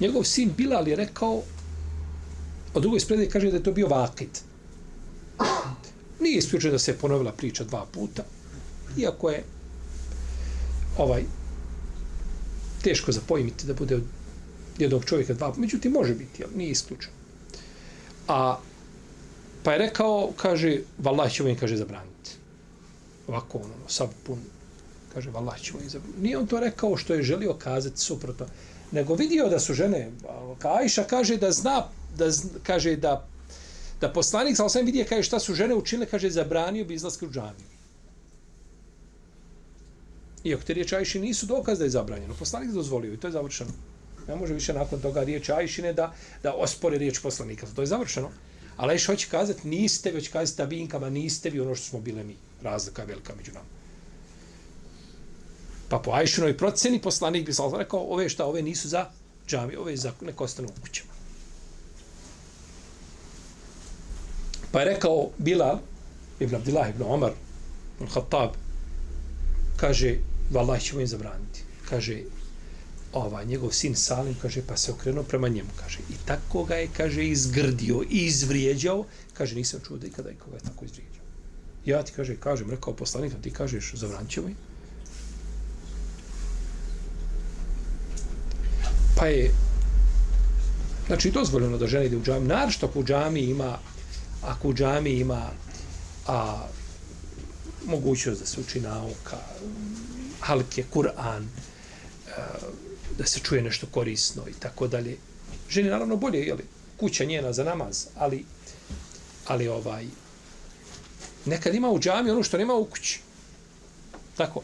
njegov 0.00 0.24
sin 0.24 0.52
Bilal 0.56 0.88
je 0.88 0.96
rekao, 0.96 1.42
od 2.74 2.82
drugoj 2.82 3.00
sprede 3.00 3.28
kaže 3.28 3.50
da 3.50 3.56
je 3.56 3.62
to 3.62 3.72
bio 3.72 3.88
vakit. 3.88 4.42
Nije 6.20 6.38
isključeno 6.38 6.72
da 6.72 6.78
se 6.78 6.98
ponovila 6.98 7.32
priča 7.32 7.64
dva 7.64 7.86
puta, 7.92 8.24
iako 8.96 9.30
je 9.30 9.44
ovaj 10.98 11.24
teško 12.82 13.12
zapojmiti 13.12 13.66
da 13.66 13.74
bude 13.74 13.96
od 13.96 14.02
jednog 14.78 15.04
čovjeka 15.04 15.34
dva 15.34 15.48
puta. 15.48 15.60
Međutim, 15.60 15.92
može 15.92 16.14
biti, 16.14 16.44
ali 16.44 16.56
nije 16.56 16.70
isključeno. 16.70 17.21
A, 18.28 18.58
pa 19.62 19.72
je 19.72 19.78
rekao, 19.78 20.30
kaže, 20.36 20.78
vallaha 20.98 21.30
će 21.30 21.42
ovim, 21.42 21.56
kaže, 21.56 21.76
zabraniti. 21.76 22.30
Ovako, 23.28 23.58
ono, 23.58 23.88
sav 23.88 24.08
pun, 24.26 24.38
kaže, 25.14 25.30
vallaha 25.30 25.58
će 25.58 25.74
ovim 25.74 25.88
zabraniti. 25.88 26.22
Nije 26.22 26.38
on 26.38 26.46
to 26.46 26.60
rekao 26.60 26.96
što 26.96 27.14
je 27.14 27.22
želio 27.22 27.54
kazati 27.54 28.00
suprotno, 28.00 28.46
nego 28.92 29.14
vidio 29.14 29.48
da 29.48 29.58
su 29.60 29.74
žene, 29.74 30.10
Ajša 30.62 31.04
kaže 31.04 31.36
da 31.36 31.52
zna, 31.52 31.88
da 32.18 32.30
zna, 32.30 32.50
kaže 32.62 32.96
da 32.96 33.28
da 34.02 34.08
poslanik 34.12 34.56
sa 34.56 34.64
osam 34.64 34.86
vidije 34.86 35.04
kaže 35.04 35.22
šta 35.22 35.38
su 35.40 35.54
žene 35.54 35.74
učinile, 35.74 36.06
kaže 36.10 36.30
zabranio 36.30 36.84
bi 36.84 36.94
izlaske 36.94 37.26
u 37.26 37.30
džamiju. 37.30 37.70
Iako 40.44 40.62
te 40.62 40.74
riječi 40.74 40.96
Ajši 40.96 41.20
nisu 41.20 41.46
dokaz 41.46 41.78
da 41.78 41.84
je 41.84 41.90
zabranjeno, 41.90 42.34
poslanik 42.34 42.70
dozvolio 42.70 43.12
i 43.12 43.16
to 43.16 43.26
je 43.26 43.32
završeno. 43.32 43.70
Ne 44.28 44.36
može 44.36 44.54
više 44.54 44.72
nakon 44.72 45.00
toga 45.00 45.22
riječ 45.22 45.48
Ajšine 45.48 45.92
da, 45.92 46.14
da 46.42 46.54
ospore 46.54 46.98
riječ 46.98 47.18
poslanika, 47.18 47.66
to 47.74 47.82
je 47.82 47.86
završeno. 47.86 48.30
Ali 48.76 48.92
Ajš 48.92 49.06
hoće 49.06 49.28
kazati, 49.30 49.68
niste 49.68 50.10
već 50.10 50.28
kazati 50.28 50.56
tabinkama, 50.56 51.10
niste 51.10 51.50
vi 51.50 51.60
ono 51.60 51.74
što 51.74 51.86
smo 51.86 52.00
bile 52.00 52.24
mi. 52.24 52.36
Razlika 52.62 53.02
je 53.02 53.08
velika 53.08 53.34
među 53.36 53.52
nama. 53.52 53.66
Pa 55.88 55.98
po 55.98 56.12
Ajšinoj 56.12 56.56
proceni 56.56 57.02
poslanik 57.02 57.46
bi 57.46 57.52
sam 57.52 57.74
rekao, 57.74 58.00
ove 58.00 58.28
šta, 58.28 58.46
ove 58.46 58.62
nisu 58.62 58.88
za 58.88 59.06
džami, 59.48 59.76
ove 59.76 59.96
za 59.96 60.12
neko 60.20 60.44
ostanu 60.44 60.68
u 60.68 60.80
kućama. 60.82 61.12
Pa 64.72 64.80
je 64.80 64.84
rekao 64.84 65.30
Bilal, 65.38 65.78
Ibn 66.40 66.54
Abdillah, 66.54 66.90
Ibn 66.90 67.02
Omar, 67.02 67.32
Ibn 68.00 68.10
Khattab, 68.10 68.50
kaže, 69.76 70.16
vallah 70.50 70.80
ćemo 70.80 71.00
im 71.00 71.06
zabraniti. 71.06 71.62
Kaže, 71.88 72.22
ova, 73.12 73.44
njegov 73.44 73.70
sin 73.72 73.94
Salim, 73.94 74.34
kaže, 74.42 74.62
pa 74.66 74.76
se 74.76 74.92
okrenuo 74.92 75.22
prema 75.22 75.48
njemu, 75.48 75.68
kaže, 75.76 75.98
i 76.10 76.14
tako 76.24 76.64
ga 76.64 76.74
je, 76.74 76.88
kaže, 76.96 77.24
izgrdio 77.24 78.02
i 78.10 78.26
izvrijeđao, 78.26 79.04
kaže, 79.34 79.54
nisam 79.54 79.80
čuo 79.86 79.96
da 79.96 80.06
ikada 80.06 80.30
ikoga 80.30 80.56
je 80.56 80.62
tako 80.62 80.84
izvrijeđao. 80.84 81.24
Ja 81.84 82.02
ti, 82.02 82.12
kaže, 82.16 82.36
kažem, 82.36 82.70
rekao 82.70 82.96
poslanik, 82.96 83.32
ti 83.42 83.50
kažeš, 83.50 83.92
zabranit 83.94 84.36
je. 84.36 84.54
Pa 89.16 89.26
je, 89.26 89.50
znači, 91.06 91.30
dozvoljeno 91.30 91.78
da 91.78 91.86
žena 91.86 92.04
ide 92.04 92.16
u 92.16 92.22
džami, 92.22 92.46
naravno 92.46 92.72
što 92.72 92.92
u 92.94 93.04
džami 93.04 93.40
ima 93.40 93.78
ako 94.42 94.68
u 94.68 94.74
džami 94.74 95.10
ima 95.10 95.50
a, 96.26 96.66
mogućnost 97.86 98.40
da 98.40 98.46
se 98.46 98.60
uči 98.60 98.80
nauka, 98.80 99.36
halke, 100.40 100.84
Kur'an, 100.94 101.46
da 103.18 103.26
se 103.26 103.40
čuje 103.40 103.62
nešto 103.62 103.86
korisno 103.86 104.42
i 104.48 104.52
tako 104.52 104.88
dalje. 104.88 105.16
Ženi 105.70 105.90
naravno 105.90 106.16
bolje, 106.16 106.38
je 106.38 106.54
li, 106.54 106.64
kuća 106.96 107.24
njena 107.24 107.52
za 107.52 107.64
namaz, 107.64 108.06
ali, 108.16 108.44
ali 109.46 109.68
ovaj, 109.68 110.06
nekad 111.44 111.74
ima 111.74 111.90
u 111.90 111.98
džami 111.98 112.30
ono 112.30 112.42
što 112.42 112.58
nema 112.58 112.74
u 112.74 112.84
kući. 112.84 113.20
Tako. 114.36 114.62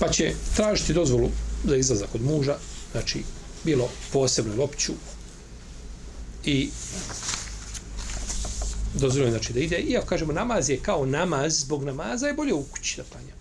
Pa 0.00 0.08
će 0.08 0.34
tražiti 0.56 0.92
dozvolu 0.92 1.30
za 1.64 1.76
izlazak 1.76 2.14
od 2.14 2.22
muža, 2.22 2.56
znači 2.92 3.22
bilo 3.64 3.90
posebno 4.12 4.54
lopću 4.56 4.92
i 6.44 6.70
dozvoljeno 9.00 9.30
znači 9.30 9.52
da 9.52 9.60
ide. 9.60 9.78
Iako 9.78 10.06
kažemo 10.06 10.32
namaz 10.32 10.70
je 10.70 10.78
kao 10.82 11.06
namaz, 11.06 11.60
zbog 11.60 11.84
namaza 11.84 12.26
je 12.26 12.34
bolje 12.34 12.54
u 12.54 12.62
kući 12.62 12.96
da 12.96 13.02
klanja. 13.02 13.32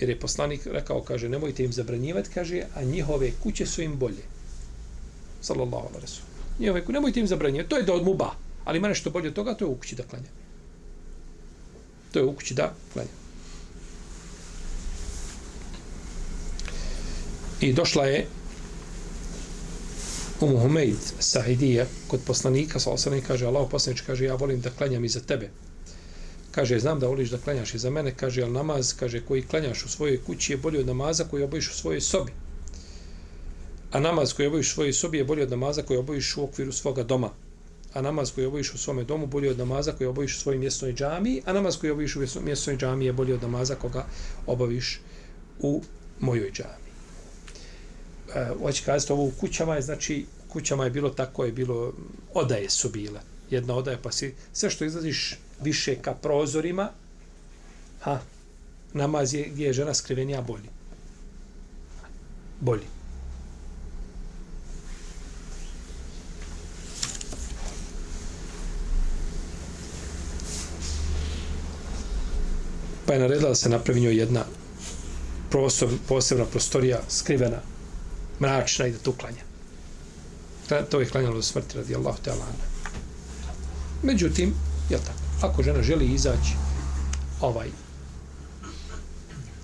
Jer 0.00 0.08
je 0.10 0.20
poslanik 0.20 0.66
rekao, 0.66 1.02
kaže, 1.02 1.28
nemojte 1.28 1.64
im 1.64 1.72
zabranjivati, 1.72 2.30
kaže, 2.34 2.62
a 2.74 2.82
njihove 2.82 3.30
kuće 3.42 3.66
su 3.66 3.82
im 3.82 3.96
bolje. 3.98 4.22
Sallallahu 5.40 5.88
alaihi 5.88 6.06
wa. 6.06 6.60
Njihove 6.60 6.80
kuće, 6.80 6.92
nemojte 6.92 7.20
im 7.20 7.26
zabranjivati, 7.26 7.70
to 7.70 7.76
je 7.76 7.82
da 7.82 7.94
odmuba. 7.94 8.30
Ali 8.64 8.78
ima 8.78 8.88
nešto 8.88 9.10
bolje 9.10 9.28
od 9.28 9.34
toga, 9.34 9.54
to 9.54 9.64
je 9.64 9.68
u 9.68 9.76
kući 9.76 9.96
da 9.96 10.02
klanja. 10.02 10.28
To 12.12 12.18
je 12.18 12.24
u 12.24 12.32
kući 12.32 12.54
da 12.54 12.74
klanja. 12.92 13.08
I 17.60 17.72
došla 17.72 18.04
je 18.04 18.26
Umu 20.42 20.58
Humeid 20.58 20.98
Sahidija 21.18 21.86
kod 22.08 22.20
poslanika, 22.26 22.80
sa 22.80 22.90
osrani, 22.90 23.20
kaže, 23.22 23.46
Allah 23.46 23.68
poslanič 23.70 24.00
kaže, 24.00 24.24
ja 24.24 24.34
volim 24.34 24.60
da 24.60 24.70
klanjam 24.70 25.04
iza 25.04 25.20
tebe. 25.20 25.50
Kaže, 26.50 26.78
znam 26.78 27.00
da 27.00 27.06
voliš 27.06 27.30
da 27.30 27.38
klanjaš 27.38 27.74
iza 27.74 27.90
mene, 27.90 28.14
kaže, 28.16 28.42
al 28.42 28.50
namaz, 28.52 28.92
kaže, 28.98 29.20
koji 29.20 29.42
klanjaš 29.42 29.84
u 29.84 29.88
svojoj 29.88 30.18
kući 30.26 30.52
je 30.52 30.56
bolji 30.56 30.80
od 30.80 30.86
namaza 30.86 31.24
koji 31.30 31.42
obojiš 31.42 31.70
u 31.70 31.74
svojoj 31.74 32.00
sobi. 32.00 32.32
A 33.92 34.00
namaz 34.00 34.32
koji 34.32 34.48
obojiš 34.48 34.70
u 34.70 34.74
svojoj 34.74 34.92
sobi 34.92 35.18
je 35.18 35.24
bolji 35.24 35.42
od 35.42 35.50
namaza 35.50 35.82
koji 35.82 35.98
obojiš 35.98 36.36
u 36.36 36.44
okviru 36.44 36.72
svoga 36.72 37.02
doma. 37.02 37.30
A 37.94 38.02
namaz 38.02 38.32
koji 38.34 38.46
obojiš 38.46 38.74
u 38.74 38.78
svome 38.78 39.04
domu 39.04 39.26
bolji 39.26 39.48
od 39.48 39.58
namaza 39.58 39.92
koji 39.92 40.08
obojiš 40.08 40.36
u 40.36 40.40
svojoj 40.40 40.58
mjesnoj 40.58 40.94
džami, 40.94 41.42
a 41.44 41.52
namaz 41.52 41.78
koji 41.78 41.90
obojiš 41.90 42.16
u 42.16 42.20
mjesnoj 42.42 42.76
džami 42.76 43.04
je 43.04 43.12
bolji 43.12 43.32
od 43.32 43.42
namaza 43.42 43.74
koga 43.74 44.06
obaviš 44.46 45.00
u 45.58 45.82
mojoj 46.20 46.50
džami. 46.50 46.81
E, 48.34 48.46
hoće 48.62 48.84
kazati, 48.84 49.12
ovo 49.12 49.24
u 49.24 49.32
kućama 49.40 49.74
je, 49.74 49.82
znači, 49.82 50.26
kućama 50.48 50.84
je 50.84 50.90
bilo 50.90 51.10
tako, 51.10 51.44
je 51.44 51.52
bilo, 51.52 51.92
odaje 52.34 52.70
su 52.70 52.88
bile. 52.88 53.20
Jedna 53.50 53.74
odaje, 53.74 53.98
pa 54.02 54.12
si, 54.12 54.34
sve 54.52 54.70
što 54.70 54.84
izlaziš 54.84 55.38
više 55.62 55.96
ka 56.02 56.14
prozorima, 56.14 56.90
ha, 58.00 58.20
namaz 58.92 59.34
je 59.34 59.48
gdje 59.48 59.66
je 59.66 59.72
žena 59.72 59.94
skrivenija 59.94 60.40
bolji. 60.40 60.68
Bolji. 62.60 62.86
Pa 73.06 73.12
je 73.12 73.20
naredila 73.20 73.48
da 73.48 73.54
se 73.54 73.68
napravi 73.68 74.00
njoj 74.00 74.16
jedna 74.16 74.44
prostor, 75.50 75.88
posebna 76.08 76.44
prostorija 76.44 77.00
skrivena, 77.08 77.71
mračna 78.40 78.86
i 78.86 78.92
da 78.92 78.98
tu 78.98 79.12
klanja. 79.12 79.42
To 80.90 81.00
je 81.00 81.08
klanjalo 81.08 81.34
do 81.34 81.42
smrti 81.42 81.76
radi 81.76 81.94
Allah 81.94 82.16
te 82.24 82.32
Međutim, 84.02 84.54
je 84.90 84.98
tako? 84.98 85.18
Ako 85.42 85.62
žena 85.62 85.82
želi 85.82 86.06
izaći 86.06 86.52
ovaj 87.40 87.68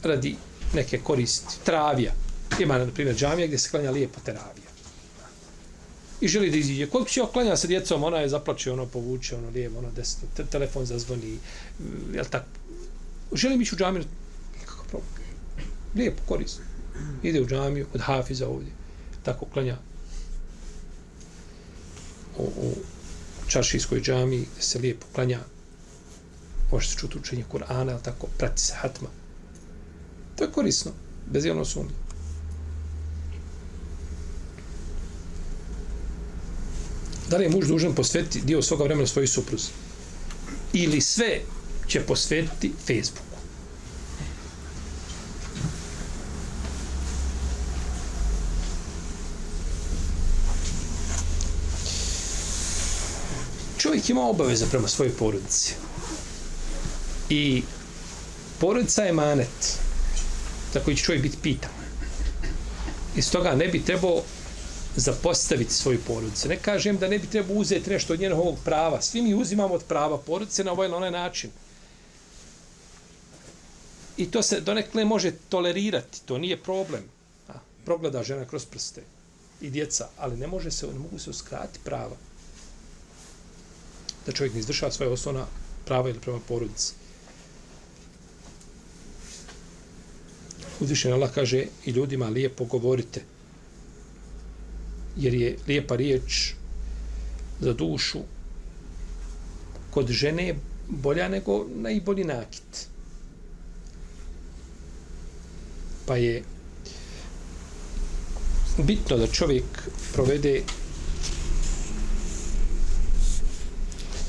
radi 0.02 0.37
neke 0.75 0.98
koristi, 0.98 1.54
travija, 1.64 2.12
ima 2.60 2.78
na 2.78 2.87
primjer 2.87 3.16
džamija 3.16 3.46
gdje 3.46 3.58
se 3.58 3.70
klanja 3.70 3.90
lijepo 3.90 4.20
teravija. 4.25 4.68
I 6.20 6.28
želi 6.28 6.50
da 6.50 6.56
iziđe. 6.56 6.87
Koliko 6.87 7.10
će 7.10 7.22
oklanja 7.22 7.56
sa 7.56 7.66
djecom, 7.66 8.04
ona 8.04 8.18
je 8.18 8.28
zaplače, 8.28 8.72
ono 8.72 8.87
povuče, 8.87 9.37
ono 9.37 9.50
lijevo, 9.50 9.78
ono 9.78 9.90
desno, 9.90 10.28
te, 10.37 10.44
telefon 10.44 10.87
zazvoni, 10.87 11.38
jel 12.14 12.25
tako? 12.30 12.46
Želi 13.32 13.62
ići 13.62 13.75
u 13.75 13.78
džamiju, 13.78 14.04
nikakav 14.60 14.84
problem. 14.88 15.12
Lijepo, 15.94 16.22
korisno. 16.28 16.67
Ide 17.22 17.40
u 17.40 17.46
džamiju, 17.46 17.86
kod 17.92 18.00
hafiza 18.00 18.48
ovdje, 18.48 18.72
tako 19.22 19.46
klanja 19.46 19.76
u, 22.38 22.42
u 22.42 22.74
čaršijskoj 23.48 24.00
džamiji, 24.00 24.46
gdje 24.52 24.62
se 24.62 24.78
lijepo 24.78 25.06
klanja, 25.12 25.40
može 26.72 26.88
se 26.88 26.96
čuti 26.96 27.18
učenje 27.18 27.44
Kur'ana, 27.52 27.92
ali 27.92 28.02
tako, 28.02 28.26
prati 28.38 28.62
se 28.62 28.74
hatma. 28.76 29.08
To 30.36 30.44
je 30.44 30.52
korisno, 30.52 30.92
bez 31.26 31.44
jedno 31.44 31.64
sumnje. 31.64 31.94
Da 37.30 37.36
li 37.36 37.44
je 37.44 37.50
muž 37.50 37.66
dužan 37.68 37.94
posvetiti 37.94 38.40
dio 38.40 38.62
svoga 38.62 38.84
vremena 38.84 39.06
svojoj 39.06 39.26
supruzi? 39.26 39.68
Ili 40.72 41.00
sve 41.00 41.40
će 41.86 42.00
posvetiti 42.00 42.72
Facebooku? 42.87 43.27
Čovjek 54.09 54.21
ima 54.21 54.29
obaveze 54.29 54.66
prema 54.71 54.88
svojoj 54.88 55.12
porodici. 55.18 55.75
I 57.31 57.62
porodica 58.59 59.03
je 59.03 59.12
manet 59.12 59.79
za 60.73 60.81
koji 60.81 60.97
će 60.97 61.05
čovjek 61.05 61.23
biti 61.23 61.37
pitan. 61.42 61.71
I 63.16 63.23
stoga 63.23 63.55
ne 63.55 63.68
bi 63.68 63.85
trebao 63.85 64.23
zapostaviti 64.97 65.75
svoju 65.75 65.99
porodicu. 66.07 66.49
Ne 66.49 66.57
kažem 66.57 66.97
da 66.99 67.09
ne 67.09 67.18
bi 67.18 67.27
trebao 67.27 67.57
uzeti 67.57 67.90
nešto 67.90 68.12
od 68.12 68.21
njenog 68.21 68.38
ovog 68.38 68.57
prava. 68.64 69.03
Svi 69.03 69.23
mi 69.23 69.35
uzimamo 69.35 69.75
od 69.75 69.85
prava 69.85 70.18
porodice 70.18 70.64
na 70.64 70.73
ovaj 70.73 70.88
ili 70.88 70.97
onaj 70.97 71.11
način. 71.11 71.51
I 74.16 74.31
to 74.31 74.42
se 74.42 74.61
donekle 74.61 75.05
može 75.05 75.33
tolerirati. 75.49 76.21
To 76.25 76.38
nije 76.38 76.62
problem. 76.62 77.05
A, 77.49 77.53
progleda 77.85 78.23
žena 78.23 78.44
kroz 78.44 78.64
prste 78.64 79.03
i 79.61 79.71
djeca, 79.71 80.09
ali 80.18 80.37
ne 80.37 80.47
može 80.47 80.71
se, 80.71 80.87
ne 80.87 80.99
mogu 80.99 81.18
se 81.18 81.31
uskrati 81.31 81.79
prava. 81.85 82.16
Da 84.28 84.32
čovjek 84.32 84.54
ne 84.54 84.60
izvršava 84.60 84.92
svoje 84.92 85.12
osnovna 85.12 85.46
prava 85.84 86.10
ili 86.10 86.20
prema 86.20 86.38
porodici. 86.48 86.92
Uzvišen 90.80 91.12
Allah 91.12 91.30
kaže 91.34 91.64
i 91.84 91.90
ljudima 91.90 92.28
lijepo 92.28 92.64
govorite. 92.64 93.22
Jer 95.16 95.34
je 95.34 95.56
lijepa 95.66 95.96
riječ 95.96 96.52
za 97.60 97.72
dušu 97.72 98.18
kod 99.90 100.08
žene 100.08 100.54
bolja 100.88 101.28
nego 101.28 101.66
najbolji 101.74 102.24
nakit. 102.24 102.86
Pa 106.06 106.16
je 106.16 106.42
bitno 108.78 109.16
da 109.16 109.26
čovjek 109.26 109.88
provede 110.12 110.62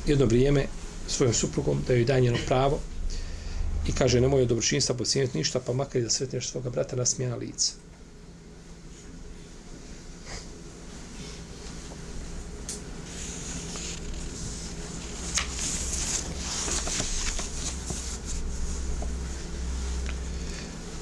jedno 0.10 0.26
vrijeme 0.26 0.66
svojom 1.08 1.34
suprugom, 1.34 1.84
da 1.88 1.94
joj 1.94 2.06
da 2.06 2.20
njeno 2.20 2.38
pravo, 2.48 2.80
i 3.88 3.92
kaže 3.92 4.22
nemoj 4.22 4.42
od 4.42 4.48
dobročinstva 4.48 4.96
pocijeniti 4.96 5.38
ništa, 5.38 5.60
pa 5.60 5.74
makar 5.74 6.02
i 6.02 6.04
da 6.04 6.10
sretneš 6.10 6.50
svoga 6.50 6.70
brata 6.70 6.96
na 6.96 7.06
smjena 7.06 7.36
lica. 7.36 7.74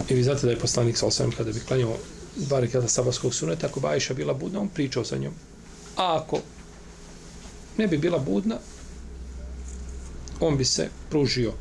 I 0.10 0.14
vi 0.14 0.24
znate 0.24 0.46
da 0.46 0.52
je 0.52 0.60
poslanik 0.60 0.98
sa 0.98 1.06
osvijem 1.06 1.32
kada 1.32 1.52
bi 1.52 1.60
klanjao 1.60 1.98
dva 2.36 2.60
rekata 2.60 2.88
sabarskog 2.88 3.34
suneta, 3.34 3.68
ako 3.68 3.80
Bajša 3.80 4.14
bila 4.14 4.34
budna, 4.34 4.60
on 4.60 4.70
pričao 4.70 5.06
sa 5.06 5.18
njom. 5.18 5.34
A 5.96 6.22
ako 6.22 6.40
ne 7.78 7.88
bi 7.88 7.98
bila 7.98 8.20
budna, 8.20 8.58
on 10.40 10.58
bi 10.58 10.66
se 10.66 10.90
pružio. 11.10 11.54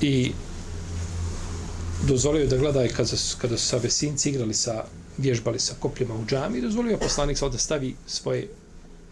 I 0.00 0.32
dozvolio 2.08 2.46
da 2.46 2.56
gledaj 2.56 2.88
kada, 2.88 3.10
kada 3.40 3.56
su 3.56 3.68
sa 3.68 3.76
vesinci 3.76 4.30
igrali 4.30 4.54
sa 4.54 4.84
vježbali 5.18 5.58
sa 5.58 5.74
kopljima 5.80 6.14
u 6.14 6.26
džami 6.26 6.60
dozvolio 6.60 6.90
je 6.90 6.98
poslanik 6.98 7.40
da 7.40 7.58
stavi 7.58 7.96
svoje 8.06 8.48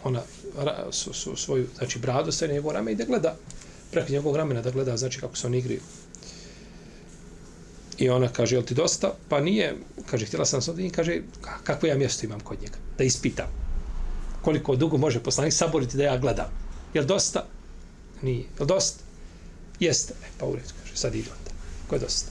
ona, 0.05 0.23
ra, 0.59 0.87
su, 0.91 1.13
su, 1.13 1.37
svoju 1.37 1.67
znači 1.79 1.99
bradu 1.99 2.33
stavi 2.33 2.53
njegov 2.53 2.73
rame 2.73 2.93
i 2.93 2.95
da 2.95 3.05
gleda 3.05 3.37
preko 3.91 4.13
njegovog 4.13 4.37
ramena 4.37 4.63
da 4.63 4.71
gleda 4.71 4.97
znači 4.97 5.21
kako 5.21 5.37
se 5.37 5.47
oni 5.47 5.59
igraju. 5.59 5.81
I 7.99 8.09
ona 8.09 8.29
kaže 8.29 8.57
jel 8.57 8.63
ti 8.63 8.75
dosta? 8.75 9.15
Pa 9.29 9.41
nije 9.41 9.77
kaže 10.07 10.27
htjela 10.27 10.45
sam 10.45 10.63
se 10.63 10.73
i 10.79 10.91
kaže 10.91 11.21
kakvo 11.65 11.89
ja 11.89 11.97
mjesto 11.97 12.27
imam 12.27 12.41
kod 12.41 12.61
njega? 12.61 12.77
Da 12.99 13.05
ispitam 13.05 13.68
koliko 14.49 14.77
dugo 14.77 14.97
može 14.97 15.21
poslanik 15.23 15.53
saboriti 15.53 15.97
da 15.97 16.05
ja 16.05 16.19
gledam 16.19 16.51
jel 16.95 17.05
dosta 17.05 17.47
nije 18.23 18.45
jel 18.59 18.67
dosta 18.67 19.09
Jeste, 19.81 20.15
e, 20.23 20.27
pa 20.39 20.47
ured, 20.47 20.73
kaže, 20.81 20.97
sad 20.97 21.15
idu 21.15 21.31
onda. 21.39 21.51
Ko 21.89 21.95
je 21.95 21.99
dosta? 21.99 22.31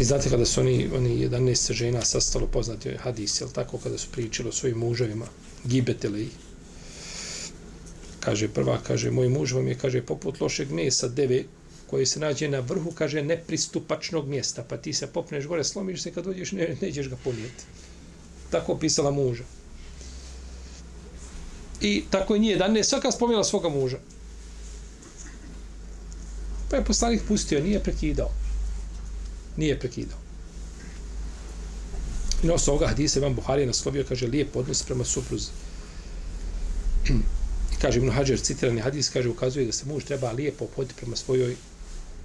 I 0.00 0.04
znate 0.04 0.30
kada 0.30 0.46
su 0.46 0.60
oni, 0.60 0.90
oni 0.96 1.28
11 1.28 1.72
žena 1.72 2.04
sastalo 2.04 2.46
poznati 2.46 2.96
hadis, 2.96 3.40
jel 3.40 3.50
tako, 3.50 3.78
kada 3.78 3.98
su 3.98 4.08
pričali 4.12 4.48
o 4.48 4.52
svojim 4.52 4.78
muževima, 4.78 5.26
gibetele 5.64 6.22
ih. 6.22 6.32
Kaže, 8.20 8.48
prva, 8.48 8.78
kaže, 8.86 9.10
moj 9.10 9.28
muž 9.28 9.52
vam 9.52 9.68
je, 9.68 9.74
kaže, 9.74 10.02
poput 10.02 10.40
lošeg 10.40 10.70
mesa, 10.70 11.08
deve, 11.08 11.44
koji 11.90 12.06
se 12.06 12.20
nađe 12.20 12.48
na 12.48 12.60
vrhu, 12.60 12.90
kaže, 12.90 13.22
nepristupačnog 13.22 14.28
mjesta, 14.28 14.64
pa 14.68 14.76
ti 14.76 14.92
se 14.92 15.06
popneš 15.06 15.46
gore, 15.46 15.64
slomiš 15.64 16.02
se, 16.02 16.12
kad 16.12 16.24
dođeš, 16.24 16.52
ne, 16.52 16.76
nećeš 16.80 17.08
ga 17.08 17.16
ponijeti. 17.24 17.64
Tako 18.50 18.72
opisala 18.72 19.10
muža. 19.10 19.44
I 21.80 22.04
tako 22.10 22.34
je 22.34 22.40
nije 22.40 22.56
dan, 22.56 22.72
ne 22.72 22.84
svaka 22.84 23.10
spomjela 23.12 23.44
svoga 23.44 23.68
muža. 23.68 23.98
Pa 26.70 26.76
je 26.76 26.84
poslanik 26.84 27.22
pustio, 27.28 27.60
nije 27.60 27.82
prekidao. 27.82 28.30
Nije 29.56 29.78
prekidao. 29.78 30.18
I 32.42 32.46
na 32.46 32.54
osnovu 32.54 32.76
ovoga 32.76 32.88
hadisa 32.88 33.18
Imam 33.18 33.34
Buhari 33.34 33.62
je 33.62 33.66
naslovio, 33.66 34.04
kaže, 34.08 34.26
lijep 34.26 34.56
odnos 34.56 34.82
prema 34.82 35.04
supruzi. 35.04 35.48
I 37.08 37.76
kaže 37.82 37.98
Ibn 37.98 38.10
Hajar, 38.10 38.38
citirani 38.38 38.80
hadis, 38.80 39.08
kaže, 39.08 39.28
ukazuje 39.28 39.66
da 39.66 39.72
se 39.72 39.86
muž 39.86 40.04
treba 40.04 40.32
lijepo 40.32 40.64
opoditi 40.64 40.94
prema 41.00 41.16
svojoj 41.16 41.56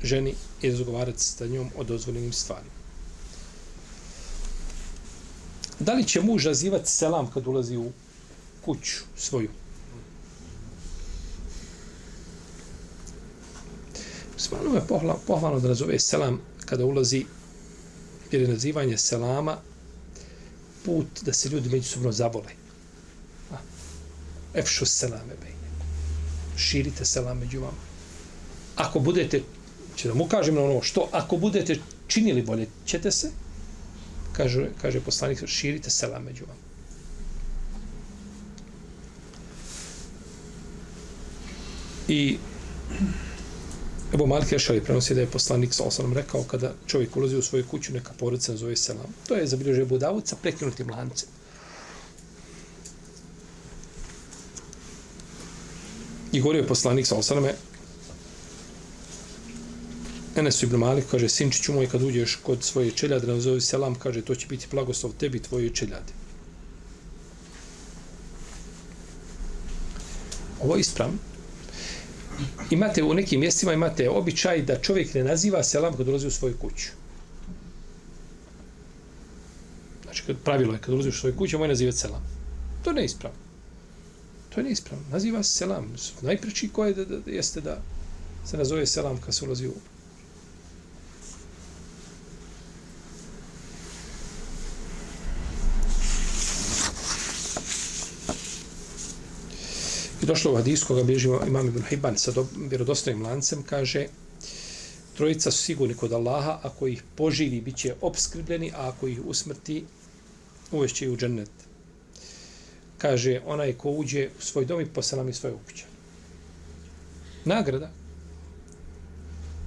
ženi 0.04 0.36
i 0.62 0.70
razgovarati 0.70 1.20
sa 1.20 1.48
njom 1.48 1.70
o 1.78 1.84
dozvoljenim 1.84 2.34
stvarima. 2.34 2.72
Da 5.80 5.94
li 5.94 6.08
će 6.08 6.22
muž 6.22 6.46
nazivati 6.46 6.92
selam 6.92 7.32
kad 7.32 7.48
ulazi 7.48 7.78
u 7.78 7.92
kuću 8.66 9.04
svoju? 9.18 9.50
Smanom 14.38 14.76
je 14.76 14.88
pohvalno 15.28 15.60
da 15.60 15.68
nazove 15.68 16.00
selam 16.00 16.42
kada 16.66 16.86
ulazi 16.86 17.26
jer 18.32 18.42
je 18.42 18.48
nazivanje 18.48 18.98
selama 18.98 19.58
put 20.86 21.08
da 21.22 21.34
se 21.34 21.50
ljudi 21.50 21.70
međusobno 21.70 22.12
zavole. 22.12 22.52
Efšu 24.54 24.86
selame 24.86 25.36
bejne. 25.42 25.70
Širite 26.58 27.06
selam 27.06 27.39
među 27.39 27.60
vama. 27.60 27.84
Ako 28.76 29.00
budete, 29.00 29.42
će 29.95 30.08
da 30.08 30.13
mu 30.13 30.27
kažem 30.27 30.56
na 30.56 30.62
ono 30.62 30.82
što, 30.82 31.10
ako 31.12 31.38
budete 31.38 31.79
činili 32.08 32.41
bolje, 32.41 32.67
ćete 32.86 33.12
se, 33.12 33.32
kaže, 34.34 34.69
kaže 34.82 34.99
poslanik, 34.99 35.47
širite 35.47 35.89
selam 35.89 36.23
među 36.23 36.45
vama. 36.45 36.60
I 42.08 42.38
Evo 44.13 44.25
Malik 44.25 44.51
Ešari 44.51 44.82
prenosi 44.82 45.15
da 45.15 45.21
je 45.21 45.27
poslanik 45.27 45.73
sa 45.73 45.84
osanom 45.84 46.13
rekao 46.13 46.43
kada 46.43 46.73
čovjek 46.88 47.17
ulazi 47.17 47.38
u 47.38 47.41
svoju 47.41 47.65
kuću, 47.71 47.93
neka 47.93 48.13
porodica 48.19 48.51
nazove 48.51 48.75
selam. 48.75 49.13
To 49.27 49.36
je 49.36 49.47
zabilježio 49.47 49.86
Budavud 49.86 50.27
sa 50.27 50.36
prekinutim 50.41 50.89
lancem. 50.89 51.29
I 56.32 56.41
govorio 56.41 56.62
je 56.62 56.67
poslanik 56.67 57.08
sa 57.08 57.15
osaname, 57.15 57.56
Enes 60.36 60.63
ibn 60.63 60.76
Malik 60.76 61.06
kaže, 61.12 61.30
sinčiću 61.30 61.74
moj, 61.74 61.88
kad 61.88 62.02
uđeš 62.02 62.36
kod 62.36 62.63
svoje 62.63 62.91
čeljade, 62.91 63.28
nazove 63.28 63.62
selam, 63.62 63.96
kaže, 63.96 64.22
to 64.22 64.36
će 64.36 64.48
biti 64.48 64.67
blagoslov 64.72 65.13
tebi, 65.19 65.39
tvoje 65.39 65.69
čeljade. 65.69 66.13
Ovo 70.62 70.76
je 70.76 70.80
ispravno 70.80 71.17
imate 72.69 73.04
u 73.04 73.13
nekim 73.13 73.39
mjestima 73.39 73.74
imate 73.74 74.10
običaj 74.10 74.62
da 74.62 74.82
čovjek 74.82 75.13
ne 75.13 75.24
naziva 75.24 75.63
selam 75.63 75.98
kad 75.98 76.08
ulazi 76.08 76.28
u 76.28 76.32
svoju 76.32 76.58
kuću. 76.58 76.89
Znači, 80.04 80.24
kad 80.28 80.38
pravilo 80.43 80.74
je, 80.74 80.80
kad 80.80 80.93
ulazi 80.93 81.10
u 81.10 81.12
svoju 81.12 81.36
kuću, 81.38 81.58
moj 81.58 81.67
nazivati 81.67 81.98
selam. 81.98 82.22
To 82.84 82.89
je 82.89 82.93
neispravno. 82.93 83.38
To 84.50 84.60
je 84.60 84.63
neispravno. 84.63 85.06
Naziva 85.12 85.43
se 85.43 85.58
selam. 85.58 85.93
Najpreći 86.22 86.69
ko 86.69 86.86
je 86.86 86.93
da, 86.93 87.06
da, 87.06 87.19
da, 87.19 87.32
jeste 87.32 87.62
da 87.62 87.82
se 88.46 88.58
nazove 88.58 88.86
selam 88.86 89.17
kad 89.17 89.36
se 89.36 89.46
ulazi 89.46 89.67
u 89.67 89.74
I 100.23 100.25
došlo 100.25 100.51
u 100.51 100.55
hadisku 100.55 100.88
koga 100.88 101.03
bliži 101.03 101.29
imam 101.47 101.67
Ibn 101.67 101.81
Hibban 101.89 102.17
sa 102.17 102.31
vjerodostojnim 102.69 103.23
lancem, 103.23 103.63
kaže 103.63 104.07
trojica 105.17 105.51
su 105.51 105.63
sigurni 105.63 105.95
kod 105.95 106.13
Allaha, 106.13 106.59
ako 106.63 106.88
ih 106.88 107.03
poživi, 107.15 107.62
bit 107.62 107.77
će 107.77 107.95
obskrbljeni, 108.01 108.71
a 108.75 108.88
ako 108.89 109.07
ih 109.07 109.19
usmrti, 109.25 109.83
uvešće 110.71 111.09
u 111.09 111.17
džennet. 111.17 111.49
Kaže, 112.97 113.41
onaj 113.45 113.73
ko 113.73 113.91
uđe 113.91 114.29
u 114.39 114.41
svoj 114.41 114.65
dom 114.65 114.81
i 114.81 114.86
poselam 114.86 115.29
i 115.29 115.33
svoje 115.33 115.55
ukuće. 115.55 115.86
Nagrada. 117.45 117.91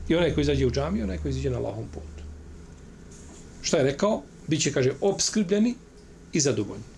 I 0.09 0.15
onaj 0.15 0.35
ko 0.35 0.41
izađe 0.41 0.67
u 0.67 0.71
džamiju, 0.71 1.05
onaj 1.05 1.19
ko 1.19 1.29
izađe 1.29 1.51
na 1.51 1.59
Allahom 1.59 1.89
putu. 1.95 2.25
Šta 3.63 3.77
je 3.77 3.85
rekao? 3.85 4.23
Biće, 4.47 4.73
kaže, 4.73 4.93
obskrbljeni 5.01 5.75
i 6.33 6.41
zadovoljni. 6.41 6.96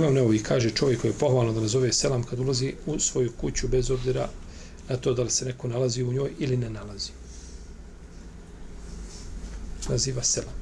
Imam 0.00 0.14
Neovi 0.14 0.38
kaže 0.42 0.70
čovjek 0.70 1.00
koji 1.00 1.10
je 1.10 1.18
pohvalno 1.18 1.52
da 1.52 1.60
nazove 1.60 1.92
selam 1.92 2.22
kad 2.22 2.38
ulazi 2.38 2.74
u 2.86 2.98
svoju 2.98 3.32
kuću 3.40 3.68
bez 3.68 3.90
obzira 3.90 4.28
na 4.88 4.96
to 4.96 5.12
da 5.14 5.22
li 5.22 5.30
se 5.30 5.44
neko 5.44 5.68
nalazi 5.68 6.02
u 6.02 6.12
njoj 6.12 6.30
ili 6.38 6.56
ne 6.56 6.70
nalazi. 6.70 7.10
Naziva 9.88 10.22
selam. 10.22 10.54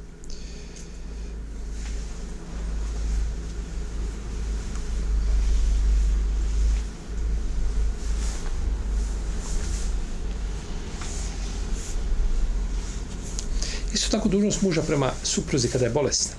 Isto 13.95 14.11
tako 14.11 14.29
dužnost 14.29 14.63
muža 14.63 14.83
prema 14.83 15.13
supruzi 15.23 15.69
kada 15.69 15.85
je 15.85 15.91
bolesna. 15.91 16.35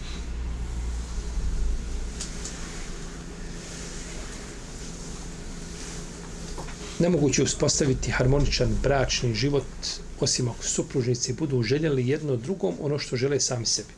Nemoguće 7.00 7.44
uspostaviti 7.44 8.12
harmoničan 8.12 8.76
bračni 8.84 9.34
život 9.34 9.64
osim 10.20 10.48
ako 10.48 10.64
supružnici 10.64 11.34
budu 11.34 11.64
željeli 11.64 12.08
jedno 12.08 12.36
drugom 12.36 12.76
ono 12.82 13.00
što 13.00 13.16
žele 13.16 13.40
sami 13.40 13.66
sebi. 13.66 13.94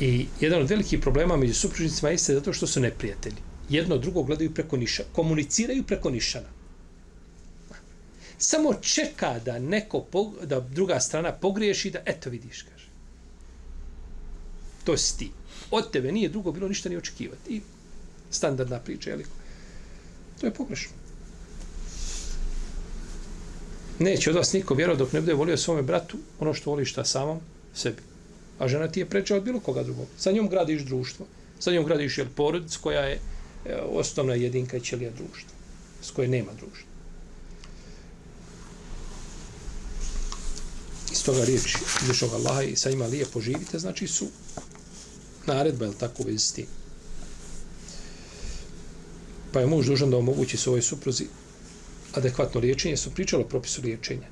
I 0.00 0.26
jedan 0.40 0.62
od 0.62 0.70
velikih 0.70 1.00
problema 1.00 1.36
među 1.36 1.54
supružnicima 1.54 2.10
jeste 2.10 2.34
zato 2.34 2.52
što 2.52 2.66
su 2.66 2.80
neprijatelji. 2.80 3.36
Jedno 3.68 3.98
drugo 3.98 4.22
gledaju 4.22 4.54
preko 4.54 4.76
niša, 4.76 5.02
komuniciraju 5.12 5.82
preko 5.82 6.10
nišana. 6.10 6.48
Samo 8.38 8.74
čeka 8.74 9.38
da 9.44 9.58
neko, 9.58 10.06
da 10.42 10.60
druga 10.60 11.00
strana 11.00 11.32
pogriješi 11.32 11.90
da, 11.90 12.02
eto 12.06 12.30
vidiš, 12.30 12.62
kaže. 12.62 12.88
To 14.84 14.96
si 14.96 15.18
ti. 15.18 15.30
Od 15.70 15.90
tebe 15.90 16.12
nije 16.12 16.28
drugo 16.28 16.52
bilo 16.52 16.68
ništa 16.68 16.88
ni 16.88 16.96
očekivati. 16.96 17.54
I 17.54 17.60
standardna 18.34 18.78
priča, 18.78 19.10
jel? 19.10 19.20
To 20.40 20.46
je 20.46 20.54
pogrešno. 20.54 20.92
Neće 23.98 24.30
od 24.30 24.36
vas 24.36 24.52
niko 24.52 24.74
vjerovat 24.74 24.98
dok 24.98 25.12
ne 25.12 25.20
bude 25.20 25.34
volio 25.34 25.56
svome 25.56 25.82
bratu 25.82 26.18
ono 26.40 26.54
što 26.54 26.70
voliš 26.70 26.90
šta 26.90 27.04
samom 27.04 27.40
sebi. 27.74 28.02
A 28.58 28.68
žena 28.68 28.88
ti 28.88 29.00
je 29.00 29.06
preča 29.06 29.36
od 29.36 29.42
bilo 29.42 29.60
koga 29.60 29.82
drugog. 29.82 30.06
Sa 30.18 30.32
njom 30.32 30.48
gradiš 30.48 30.82
društvo. 30.82 31.26
Sa 31.58 31.72
njom 31.72 31.84
gradiš 31.84 32.18
jel, 32.18 32.26
porodic 32.34 32.76
koja 32.76 33.00
je 33.00 33.14
e, 33.14 33.76
osnovna 33.76 34.34
jedinka 34.34 34.76
i 34.76 34.80
ćelija 34.80 35.10
društva. 35.10 35.50
S 36.02 36.10
koje 36.10 36.28
nema 36.28 36.52
društva. 36.52 36.88
Iz 41.12 41.24
toga 41.24 41.44
riječ 41.44 41.76
izvišog 42.02 42.32
Allaha 42.32 42.62
i 42.62 42.76
sa 42.76 42.90
njima 42.90 43.06
lijepo 43.06 43.40
živite, 43.40 43.78
znači 43.78 44.06
su 44.06 44.26
naredba, 45.46 45.86
je 45.86 45.92
tako, 45.98 46.22
u 46.22 46.26
vezi 46.26 46.38
s 46.38 46.52
tim 46.52 46.66
pa 49.54 49.60
je 49.60 49.66
muž 49.66 49.86
dužan 49.86 50.10
da 50.10 50.18
omogući 50.18 50.56
svojoj 50.56 50.82
supruzi 50.82 51.26
adekvatno 52.14 52.60
liječenje, 52.60 52.96
su 52.96 53.10
pričalo 53.10 53.42
o 53.42 53.48
propisu 53.48 53.82
liječenja. 53.82 54.26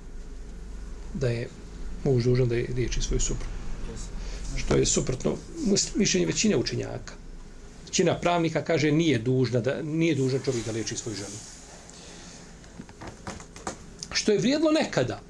Da 1.14 1.28
je 1.28 1.48
muž 2.04 2.24
dužan 2.24 2.48
da 2.48 2.56
je 2.56 2.70
liječi 2.76 3.02
svoju 3.02 3.20
suprugu. 3.20 3.52
Što 4.56 4.76
je 4.76 4.86
suprotno 4.86 5.36
mišljenje 5.94 6.26
većine 6.26 6.56
učenjaka. 6.56 7.14
Većina 7.84 8.18
pravnika 8.18 8.64
kaže 8.64 8.92
nije 8.92 9.18
dužna 9.18 9.60
da 9.60 9.82
nije 9.82 10.14
dužan 10.14 10.40
čovjek 10.44 10.66
da 10.66 10.72
liječi 10.72 10.96
svoju 10.96 11.16
ženu. 11.16 11.38
Što 14.12 14.32
je 14.32 14.38
vrijedlo 14.38 14.70
nekada. 14.70 15.20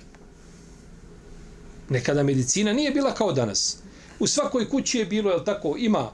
Nekada 1.89 2.23
medicina 2.23 2.73
nije 2.73 2.91
bila 2.91 3.15
kao 3.15 3.33
danas. 3.33 3.77
U 4.19 4.27
svakoj 4.27 4.69
kući 4.69 4.99
je 4.99 5.07
bilo, 5.07 5.31
je 5.31 5.45
tako, 5.45 5.77
ima 5.79 6.11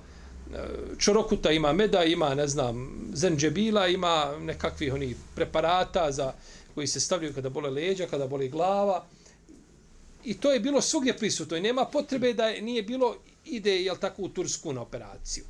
čorokuta, 0.99 1.51
ima 1.51 1.73
meda, 1.73 2.05
ima, 2.05 2.35
ne 2.35 2.47
znam, 2.47 2.91
zenđebila, 3.15 3.87
ima 3.89 4.35
nekakvih 4.41 4.95
onih 4.95 5.17
preparata 5.35 6.13
za, 6.13 6.33
koji 6.75 6.87
se 6.87 7.01
stavljaju 7.01 7.35
kada 7.35 7.49
bole 7.51 7.71
leđa, 7.71 8.07
kada 8.07 8.27
boli 8.27 8.49
glava. 8.49 9.05
I 10.25 10.35
to 10.35 10.53
je 10.53 10.61
bilo 10.61 10.81
svugdje 10.81 11.17
prisutno 11.17 11.57
i 11.57 11.61
nema 11.61 11.85
potrebe 11.85 12.33
da 12.33 12.51
nije 12.51 12.83
bilo 12.83 13.17
ide, 13.45 13.83
jel 13.83 13.97
tako, 13.97 14.23
u 14.23 14.29
Tursku 14.29 14.73
na 14.73 14.83
operaciju. 14.83 15.45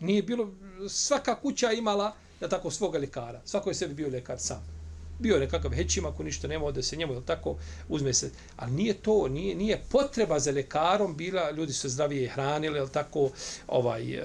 Nije 0.00 0.22
bilo, 0.22 0.50
svaka 0.88 1.34
kuća 1.34 1.72
imala, 1.72 2.14
da 2.40 2.48
tako, 2.48 2.70
svoga 2.70 2.98
lekara. 2.98 3.40
Svako 3.44 3.70
je 3.70 3.74
sebi 3.74 3.94
bio 3.94 4.08
lekar 4.08 4.38
sam 4.38 4.73
bio 5.18 5.38
nekakav 5.38 5.70
hećim, 5.70 6.06
ako 6.06 6.22
ništa 6.22 6.48
nema, 6.48 6.70
da 6.70 6.82
se 6.82 6.96
njemu, 6.96 7.20
tako, 7.20 7.56
uzme 7.88 8.14
se. 8.14 8.30
Ali 8.56 8.72
nije 8.72 8.94
to, 8.94 9.28
nije, 9.28 9.54
nije 9.54 9.82
potreba 9.88 10.38
za 10.38 10.50
lekarom 10.50 11.16
bila, 11.16 11.50
ljudi 11.50 11.72
su 11.72 11.88
zdravije 11.88 12.28
hranili, 12.28 12.78
ali 12.78 12.90
tako, 12.90 13.30
ovaj, 13.66 14.14
eh, 14.14 14.22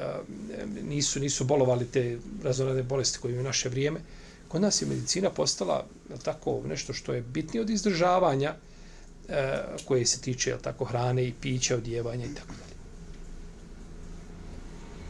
nisu, 0.83 1.19
nisu 1.19 1.43
bolovali 1.43 1.85
te 1.85 2.17
razorane 2.43 2.83
bolesti 2.83 3.19
koje 3.19 3.31
imaju 3.31 3.43
naše 3.43 3.69
vrijeme, 3.69 3.99
Kod 4.49 4.61
nas 4.61 4.81
je 4.81 4.87
medicina 4.87 5.29
postala 5.29 5.85
jel 6.09 6.17
tako, 6.17 6.61
nešto 6.67 6.93
što 6.93 7.13
je 7.13 7.21
bitnije 7.21 7.61
od 7.61 7.69
izdržavanja 7.69 8.55
e, 9.29 9.57
koje 9.85 10.05
se 10.05 10.21
tiče 10.21 10.49
jel 10.49 10.59
tako, 10.59 10.85
hrane 10.85 11.27
i 11.27 11.33
pića, 11.41 11.75
odjevanja 11.75 12.25
i 12.25 12.35
tako 12.35 12.47
dalje. 12.47 12.75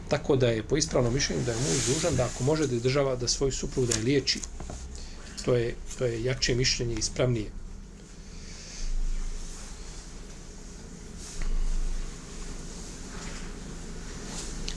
Tako 0.08 0.36
da 0.36 0.48
je 0.48 0.62
po 0.62 0.76
ispravnom 0.76 1.14
mišljenju 1.14 1.42
da 1.46 1.52
je 1.52 1.58
muž 1.58 1.86
dužan 1.94 2.16
da 2.16 2.24
ako 2.24 2.44
može 2.44 2.66
da 2.66 2.74
izdržava 2.74 3.16
da 3.16 3.28
svoju 3.28 3.52
suprugu 3.52 3.86
da 3.92 3.98
je 3.98 4.04
liječi, 4.04 4.40
to 5.44 5.54
je, 5.54 5.74
to 5.98 6.04
je 6.04 6.24
jače 6.24 6.54
mišljenje 6.54 6.94
i 6.94 6.98
ispravnije. 6.98 7.50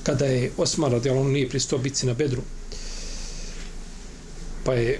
Kada 0.03 0.25
je 0.25 0.51
Osman 0.57 0.91
radijalno 0.91 1.21
on 1.21 1.31
nije 1.31 1.49
pristao 1.49 1.79
biti 1.79 2.05
na 2.05 2.13
bedru, 2.13 2.41
pa 4.63 4.73
je 4.73 4.99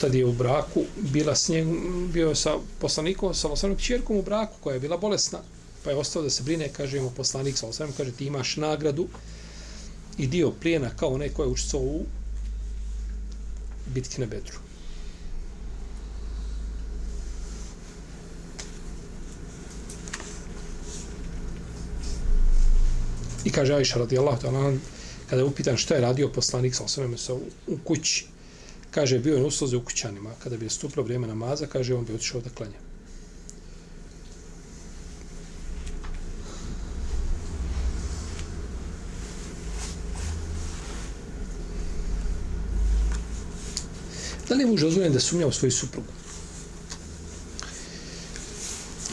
tad 0.00 0.14
je 0.14 0.26
u 0.26 0.32
braku 0.32 0.84
bila 0.96 1.34
s 1.34 1.48
njim, 1.48 2.08
bio 2.12 2.28
je 2.28 2.36
sa 2.36 2.54
poslanikom, 2.78 3.34
sa 3.34 3.48
osnovnom 3.48 3.78
čerkom 3.78 4.16
u 4.16 4.22
braku 4.22 4.54
koja 4.60 4.74
je 4.74 4.80
bila 4.80 4.96
bolesna, 4.96 5.38
pa 5.84 5.90
je 5.90 5.96
ostao 5.96 6.22
da 6.22 6.30
se 6.30 6.42
brine, 6.42 6.68
kaže 6.72 7.00
mu 7.00 7.10
poslanik 7.10 7.58
sa 7.58 7.66
osnovnom, 7.66 7.96
kaže 7.96 8.12
ti 8.12 8.26
imaš 8.26 8.56
nagradu 8.56 9.08
i 10.18 10.26
dio 10.26 10.50
plijena 10.50 10.90
kao 10.96 11.08
onaj 11.08 11.28
koji 11.28 11.46
je 11.46 11.50
učestvo 11.50 11.80
u 11.80 12.04
bitki 13.94 14.20
na 14.20 14.26
bedru. 14.26 14.58
I 23.44 23.50
kaže 23.50 23.74
Aisha 23.74 23.98
radijallahu 23.98 24.42
ta'ala, 24.42 24.76
kada 25.30 25.42
je 25.42 25.44
upitan 25.44 25.76
šta 25.76 25.94
je 25.94 26.00
radio 26.00 26.28
poslanik 26.28 26.74
sa 26.74 26.84
osvrame 26.84 27.18
sa 27.18 27.34
u, 27.34 27.42
u 27.66 27.78
kući, 27.84 28.26
kaže 28.90 29.18
bio 29.18 29.36
je 29.36 29.44
uslozi 29.44 29.76
u 29.76 29.84
kućanima, 29.84 30.34
kada 30.42 30.56
bi 30.56 30.66
je 30.66 30.70
stupilo 30.70 31.04
vrijeme 31.04 31.26
namaza, 31.26 31.66
kaže 31.66 31.94
on 31.94 32.04
bi 32.04 32.14
otišao 32.14 32.40
da 32.40 32.50
klanja. 32.50 32.87
Li 44.58 44.64
je 44.64 44.70
muž 44.70 44.80
dozvoljen 44.80 45.12
da 45.12 45.20
sumnja 45.20 45.46
u 45.46 45.52
svoju 45.52 45.72
suprugu? 45.72 46.12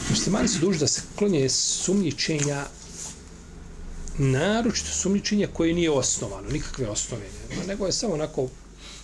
Muslimani 0.09 0.47
su 0.47 0.59
duži 0.59 0.79
da 0.79 0.87
se 0.87 1.01
klonje 1.15 1.49
sumnjičenja 1.49 2.65
naročito 4.17 4.89
sumnjičenja 4.91 5.47
koje 5.53 5.73
nije 5.73 5.91
osnovano, 5.91 6.49
nikakve 6.49 6.87
osnove, 6.87 7.25
nego 7.67 7.85
je 7.85 7.91
samo 7.91 8.13
onako 8.13 8.47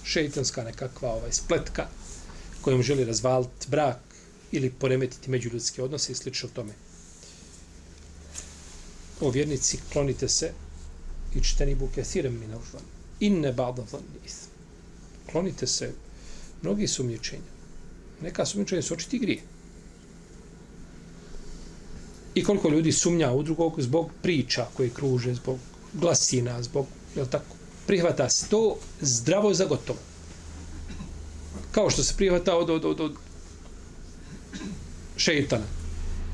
šeitanska 0.03 0.63
nekakva 0.63 1.13
ovaj, 1.13 1.31
spletka 1.31 1.87
kojom 2.61 2.83
želi 2.83 3.05
razvaliti 3.05 3.67
brak 3.67 3.97
ili 4.51 4.69
poremetiti 4.69 5.29
međuljudske 5.29 5.83
odnose 5.83 6.11
i 6.11 6.15
slično 6.15 6.49
tome. 6.53 6.73
O 9.21 9.29
vjernici, 9.29 9.79
klonite 9.93 10.29
se 10.29 10.51
i 11.35 11.43
čteni 11.43 11.75
buke 11.75 12.05
sirem 12.05 12.39
mi 12.39 12.47
naužvan. 12.47 12.83
Inne 13.19 13.53
ba'da 13.53 13.83
dhanni. 13.91 14.31
Klonite 15.31 15.67
se 15.67 15.93
mnogi 16.61 16.87
sumnjičenja. 16.87 17.51
Neka 18.21 18.45
sumnjičenja 18.45 18.81
su 18.81 18.93
očiti 18.93 19.19
grije. 19.19 19.41
I 22.35 22.43
koliko 22.43 22.69
ljudi 22.69 22.91
sumnja 22.91 23.31
u 23.31 23.43
drugog 23.43 23.81
zbog 23.81 24.11
priča 24.21 24.67
koje 24.73 24.89
kruže, 24.89 25.33
zbog 25.33 25.59
glasina, 25.93 26.61
zbog, 26.63 26.85
je 27.15 27.29
tako, 27.29 27.55
prihvata 27.87 28.29
se 28.29 28.47
to 28.49 28.77
zdravo 29.01 29.53
za 29.53 29.65
gotovo. 29.65 29.99
Kao 31.71 31.89
što 31.89 32.03
se 32.03 32.13
prihvata 32.17 32.55
od, 32.57 32.69
od, 32.69 32.85
od, 32.85 32.99
od 32.99 33.11
šetana. 35.17 35.65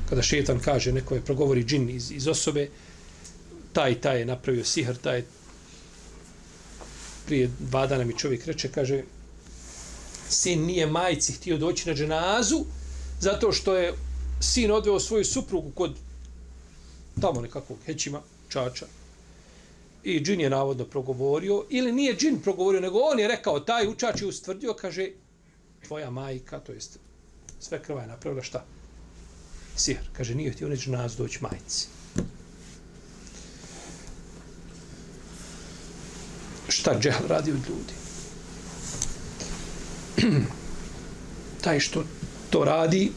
Kada 0.08 0.22
šetan 0.22 0.60
kaže, 0.60 0.92
neko 0.92 1.14
je 1.14 1.24
progovori 1.24 1.64
džin 1.64 1.90
iz, 1.90 2.10
iz 2.12 2.28
osobe, 2.28 2.68
taj, 3.72 4.00
taj 4.00 4.18
je 4.18 4.26
napravio 4.26 4.64
sihr, 4.64 4.96
taj 4.96 5.22
prije 7.26 7.50
dva 7.58 7.86
dana 7.86 8.04
mi 8.04 8.16
čovjek 8.18 8.46
reče, 8.46 8.68
kaže, 8.68 9.02
sin 10.28 10.66
nije 10.66 10.86
majci 10.86 11.32
htio 11.32 11.58
doći 11.58 11.88
na 11.88 11.94
dženazu, 11.94 12.64
zato 13.20 13.52
što 13.52 13.76
je 13.76 13.94
sin 14.40 14.70
odveo 14.70 15.00
svoju 15.00 15.24
suprugu 15.24 15.70
kod 15.70 15.96
tamo 17.20 17.40
nekakvog 17.40 17.78
hećima, 17.86 18.20
čača, 18.48 18.86
i 20.04 20.20
džin 20.20 20.40
je 20.40 20.50
navodno 20.50 20.84
progovorio, 20.84 21.64
ili 21.70 21.92
nije 21.92 22.16
džin 22.16 22.40
progovorio, 22.42 22.80
nego 22.80 22.98
on 22.98 23.18
je 23.18 23.28
rekao, 23.28 23.60
taj 23.60 23.88
učač 23.88 24.20
je 24.20 24.26
ustvrdio, 24.26 24.74
kaže, 24.74 25.10
tvoja 25.86 26.10
majka, 26.10 26.60
to 26.60 26.72
jest 26.72 26.98
sve 27.60 27.82
krva 27.82 28.00
je 28.00 28.08
napravila 28.08 28.42
šta? 28.42 28.64
Sihr. 29.76 30.02
Kaže, 30.12 30.34
nije 30.34 30.52
htio 30.52 30.68
neći 30.68 30.90
nas 30.90 31.16
doći 31.16 31.38
majci. 31.42 31.86
Šta 36.68 36.98
džehl 37.00 37.26
radi 37.26 37.50
od 37.50 37.68
ljudi? 37.68 38.07
Taj 41.64 41.80
što 41.80 42.04
to 42.50 42.64
radi, 42.64 43.12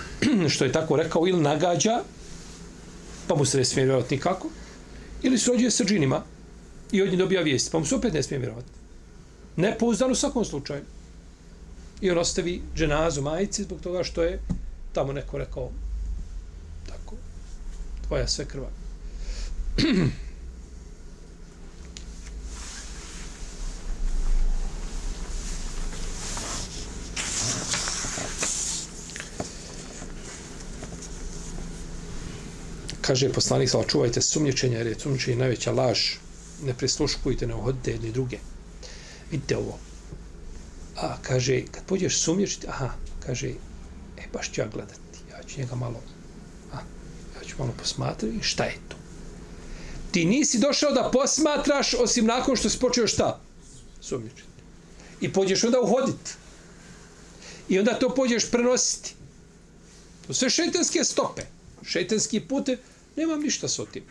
što 0.54 0.64
je 0.64 0.72
tako 0.72 0.96
rekao, 0.96 1.28
ili 1.28 1.40
nagađa, 1.40 2.02
pa 3.26 3.34
mu 3.34 3.44
se 3.44 3.58
ne 3.58 3.64
smije 3.64 3.84
vjerovati 3.84 4.14
nikako, 4.14 4.48
ili 5.22 5.38
srođuje 5.38 5.70
sa 5.70 5.84
džinima 5.84 6.22
i 6.92 7.02
od 7.02 7.08
njih 7.08 7.18
dobija 7.18 7.42
vijest, 7.42 7.72
pa 7.72 7.78
mu 7.78 7.84
se 7.84 7.94
opet 7.94 8.14
ne 8.14 8.22
smije 8.22 8.38
vjerovati. 8.38 8.68
Ne 9.56 9.78
pouzdan 9.78 10.10
u 10.10 10.14
svakom 10.14 10.44
slučaju. 10.44 10.82
I 12.00 12.10
on 12.10 12.18
ostavi 12.18 12.62
dženazu 12.76 13.22
majici 13.22 13.62
zbog 13.62 13.80
toga 13.80 14.04
što 14.04 14.22
je 14.22 14.40
tamo 14.92 15.12
neko 15.12 15.38
rekao 15.38 15.70
tako, 16.86 17.16
tvoja 18.08 18.28
sve 18.28 18.44
krva. 18.44 18.68
kaže 33.02 33.32
poslanik 33.32 33.70
sa 33.70 33.82
čuvajte 33.88 34.22
sumnjičenja 34.22 34.78
jer 34.78 34.86
je 34.86 34.98
sumnjičenje 34.98 35.36
najveća 35.36 35.72
laž. 35.72 35.98
Ne 36.62 36.74
prisluškujte 36.74 37.46
ne 37.46 37.54
uhodite 37.54 37.90
jedni 37.90 38.12
druge. 38.12 38.38
Vidite 39.30 39.56
ovo. 39.56 39.78
A 40.96 41.16
kaže 41.22 41.62
kad 41.70 41.84
pođeš 41.84 42.18
sumnjičiti 42.18 42.66
aha 42.68 42.90
kaže 43.26 43.48
e 44.18 44.22
baš 44.32 44.50
ću 44.52 44.60
ja 44.60 44.68
gledati 44.68 45.18
ja 45.30 45.42
ću 45.42 45.60
njega 45.60 45.74
malo 45.74 46.00
a, 46.72 46.76
ja 47.36 47.48
ću 47.48 47.54
malo 47.58 47.72
posmatrati 47.78 48.38
šta 48.42 48.64
je 48.64 48.76
to. 48.88 48.96
Ti 50.10 50.24
nisi 50.24 50.58
došao 50.58 50.92
da 50.92 51.10
posmatraš 51.12 51.94
osim 51.94 52.26
nakon 52.26 52.56
što 52.56 52.68
si 52.70 52.78
počeo 52.78 53.06
šta? 53.06 53.40
Sumnjičiti. 54.00 54.48
I 55.20 55.32
pođeš 55.32 55.64
onda 55.64 55.80
uhoditi 55.80 56.30
i 57.68 57.78
onda 57.78 57.98
to 57.98 58.14
pođeš 58.14 58.50
prenositi. 58.50 59.14
To 60.26 60.34
sve 60.34 60.50
šetanske 60.50 61.04
stope. 61.04 61.42
Šetanski 61.84 62.40
pute 62.40 62.78
Nemam 63.16 63.40
ništa 63.40 63.68
s 63.68 63.78
otim. 63.78 64.04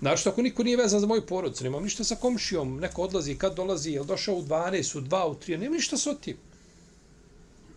Znači, 0.00 0.28
ako 0.28 0.42
niko 0.42 0.62
nije 0.62 0.76
vezan 0.76 1.00
za 1.00 1.06
moju 1.06 1.26
porodicu, 1.26 1.64
nemam 1.64 1.82
ništa 1.82 2.04
sa 2.04 2.16
komšijom, 2.16 2.76
neko 2.76 3.02
odlazi, 3.02 3.34
kad 3.34 3.54
dolazi, 3.54 3.90
je 3.90 4.04
došao 4.04 4.34
u 4.34 4.42
12, 4.42 4.98
u 4.98 5.00
2, 5.00 5.24
u 5.24 5.34
3, 5.34 5.56
nemam 5.56 5.76
ništa 5.76 5.96
s 5.96 6.06
otim. 6.06 6.36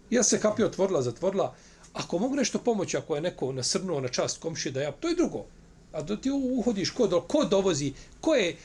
Ja 0.10 0.24
se 0.24 0.40
kapija 0.40 0.68
otvorila, 0.68 1.02
zatvorila. 1.02 1.56
Ako 1.94 2.20
mogu 2.20 2.36
nešto 2.36 2.60
pomoći, 2.60 2.98
ako 2.98 3.16
je 3.16 3.22
neko 3.22 3.52
nasrnuo 3.52 4.02
na 4.02 4.08
čast 4.08 4.40
komšije, 4.40 4.72
da 4.72 4.82
ja, 4.82 4.92
to 4.92 5.10
je 5.10 5.16
drugo. 5.16 5.46
A 5.92 6.02
da 6.02 6.18
ti 6.18 6.32
uhodiš, 6.32 6.90
ko, 6.90 7.08
do, 7.08 7.22
ko 7.22 7.46
dovozi, 7.46 7.94
ko 8.22 8.36
je, 8.36 8.56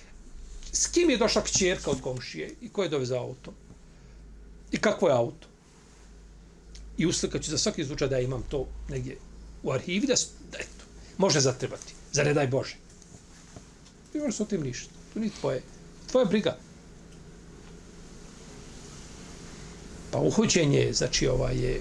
s 0.72 0.87
kim 0.87 1.11
je 1.11 1.16
došla 1.16 1.42
kćerka 1.42 1.90
od 1.90 2.00
komšije 2.00 2.54
i 2.61 2.68
ko 2.68 2.82
je 2.82 2.88
dovezao 2.88 3.22
auto? 3.22 3.52
I 4.72 4.78
kakvo 4.80 5.08
je 5.08 5.14
auto? 5.14 5.48
I 6.98 7.06
uslikaću 7.06 7.50
za 7.50 7.58
svaki 7.58 7.84
slučaj 7.84 8.08
da 8.08 8.16
ja 8.16 8.22
imam 8.22 8.42
to 8.48 8.66
negdje 8.88 9.18
u 9.62 9.72
arhivi, 9.72 10.06
da, 10.06 10.14
da 10.52 10.58
je 10.58 10.77
može 11.18 11.40
zatrebati. 11.40 11.94
Za 12.12 12.24
ne 12.24 12.35
daj 12.35 12.46
Bože. 12.46 12.76
Ti 14.12 14.18
možeš 14.18 14.40
o 14.40 14.44
tim 14.44 14.62
ništa. 14.62 14.90
To 15.14 15.20
nije 15.20 15.33
tvoje. 15.40 15.62
Tvoja 16.11 16.24
briga. 16.24 16.57
Pa 20.11 20.18
uhođenje, 20.18 20.92
znači 20.92 21.28
ovaj 21.28 21.57
je 21.57 21.81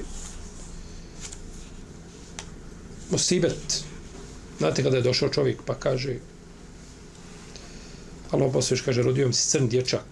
Mosibet. 3.12 3.84
Znate 4.58 4.84
kada 4.84 4.97
je 4.97 5.04
došao 5.04 5.30
čovjek 5.30 5.62
pa 5.65 5.76
kaže 5.76 6.15
Allah 8.32 8.50
posveš 8.54 8.82
kaže 8.82 9.04
rodio 9.04 9.28
mi 9.28 9.34
se 9.34 9.50
crn 9.50 9.67
dječak. 9.69 10.06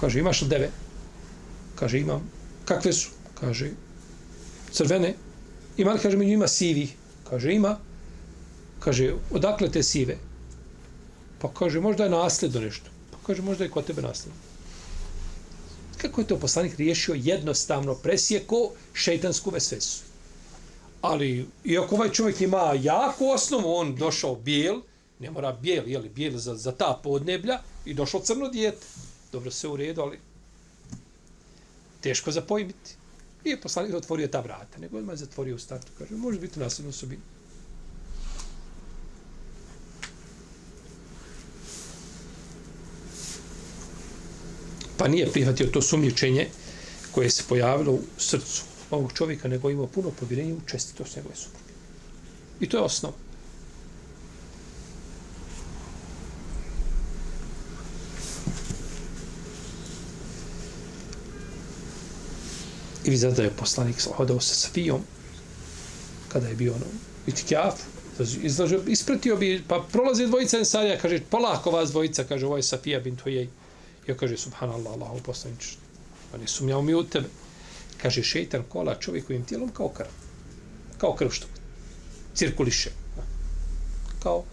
Kaže 0.00 0.18
imaš 0.18 0.42
li 0.42 0.48
deve? 0.48 0.70
Kaže 1.74 2.00
imam. 2.00 2.30
Kakve 2.64 2.92
su? 2.92 3.08
Kaže 3.40 3.70
crvene. 4.72 5.14
Ima 5.76 5.92
li 5.92 6.00
kaže 6.00 6.16
među 6.16 6.30
ima 6.30 6.48
sivi? 6.48 6.88
Kaže, 7.30 7.52
ima. 7.52 7.78
Kaže, 8.80 9.14
odakle 9.30 9.70
te 9.70 9.82
sive? 9.82 10.16
Pa 11.38 11.48
kaže, 11.52 11.80
možda 11.80 12.04
je 12.04 12.10
nasljedno 12.10 12.60
nešto. 12.60 12.90
Pa 13.10 13.18
kaže, 13.26 13.42
možda 13.42 13.64
je 13.64 13.70
kod 13.70 13.84
tebe 13.84 14.02
nasljedno. 14.02 14.40
Kako 15.96 16.20
je 16.20 16.26
to 16.26 16.38
poslanik 16.38 16.76
riješio 16.76 17.14
jednostavno 17.14 17.94
presjeko 17.94 18.70
šeitansku 18.92 19.50
vesvesu? 19.50 20.02
Ali, 21.00 21.46
iako 21.64 21.94
ovaj 21.94 22.10
čovjek 22.10 22.40
ima 22.40 22.74
jako 22.80 23.24
osnovu, 23.24 23.74
on 23.74 23.94
došao 23.94 24.34
bijel, 24.34 24.80
ne 25.18 25.30
mora 25.30 25.52
bijel, 25.52 25.88
jeli, 25.88 26.08
bijel 26.08 26.36
za, 26.36 26.54
za 26.54 26.72
ta 26.72 27.00
podneblja, 27.02 27.60
i 27.84 27.94
došao 27.94 28.20
crno 28.20 28.48
dijete. 28.48 28.86
Dobro 29.32 29.50
se 29.50 29.68
u 29.68 29.76
redu, 29.76 30.00
ali 30.00 30.18
teško 32.00 32.30
za 32.30 32.40
pojmiti. 32.40 32.96
Nije 33.46 33.60
poslanik 33.60 33.94
otvorio 33.94 34.28
ta 34.28 34.40
vrata, 34.40 34.78
nego 34.78 34.98
odmah 34.98 35.12
je 35.12 35.16
zatvorio 35.16 35.54
u 35.54 35.58
startu. 35.58 35.92
Kaže, 35.98 36.14
može 36.14 36.40
biti 36.40 36.60
nasljedno 36.60 36.90
osobinu. 36.90 37.22
Pa 44.96 45.08
nije 45.08 45.32
prihvatio 45.32 45.66
to 45.66 45.82
sumnjičenje 45.82 46.48
koje 47.12 47.30
se 47.30 47.44
pojavilo 47.48 47.92
u 47.92 48.00
srcu 48.18 48.62
ovog 48.90 49.12
čovjeka, 49.12 49.48
nego 49.48 49.70
imao 49.70 49.86
puno 49.86 50.10
povjerenja 50.10 50.54
u 50.54 50.68
čestitost 50.70 51.16
njegove 51.16 51.36
supruge. 51.36 51.72
I 52.60 52.68
to 52.68 52.76
je 52.76 52.82
osnov. 52.82 53.12
I 63.06 63.10
vi 63.10 63.16
zato 63.16 63.42
je 63.42 63.50
poslanik 63.50 63.96
hodao 64.16 64.40
sa 64.40 64.54
Safijom 64.54 65.00
kada 66.28 66.48
je 66.48 66.54
bio 66.54 66.74
ono, 66.74 66.84
itikjafu, 67.26 67.84
izlažio, 68.42 68.82
ispratio 68.86 69.36
bi, 69.36 69.62
pa 69.68 69.84
prolazi 69.92 70.26
dvojica 70.26 70.58
ensarija, 70.58 70.98
kaže, 70.98 71.20
polako 71.30 71.70
vas 71.70 71.90
dvojica, 71.90 72.24
kaže, 72.24 72.46
ovo 72.46 72.56
je 72.56 72.62
Safija 72.62 73.00
bin 73.00 73.16
i 73.26 73.48
on 74.10 74.18
kaže, 74.18 74.36
subhanallah, 74.36 74.92
Allahu 74.92 75.20
poslanič, 75.22 75.76
pa 76.32 76.38
ne 76.38 76.48
sumnjao 76.48 76.82
mi 76.82 76.94
u 76.94 77.04
tebe. 77.04 77.28
Kaže, 78.02 78.22
šeitan 78.22 78.62
kola 78.68 78.94
čovjekovim 78.94 79.44
tijelom 79.44 79.70
kao 79.70 79.88
krv. 79.88 80.08
Kao 80.98 81.14
krv 81.14 81.30
što 81.30 81.46
cirkuliše. 82.34 82.90
Kao, 84.22 84.44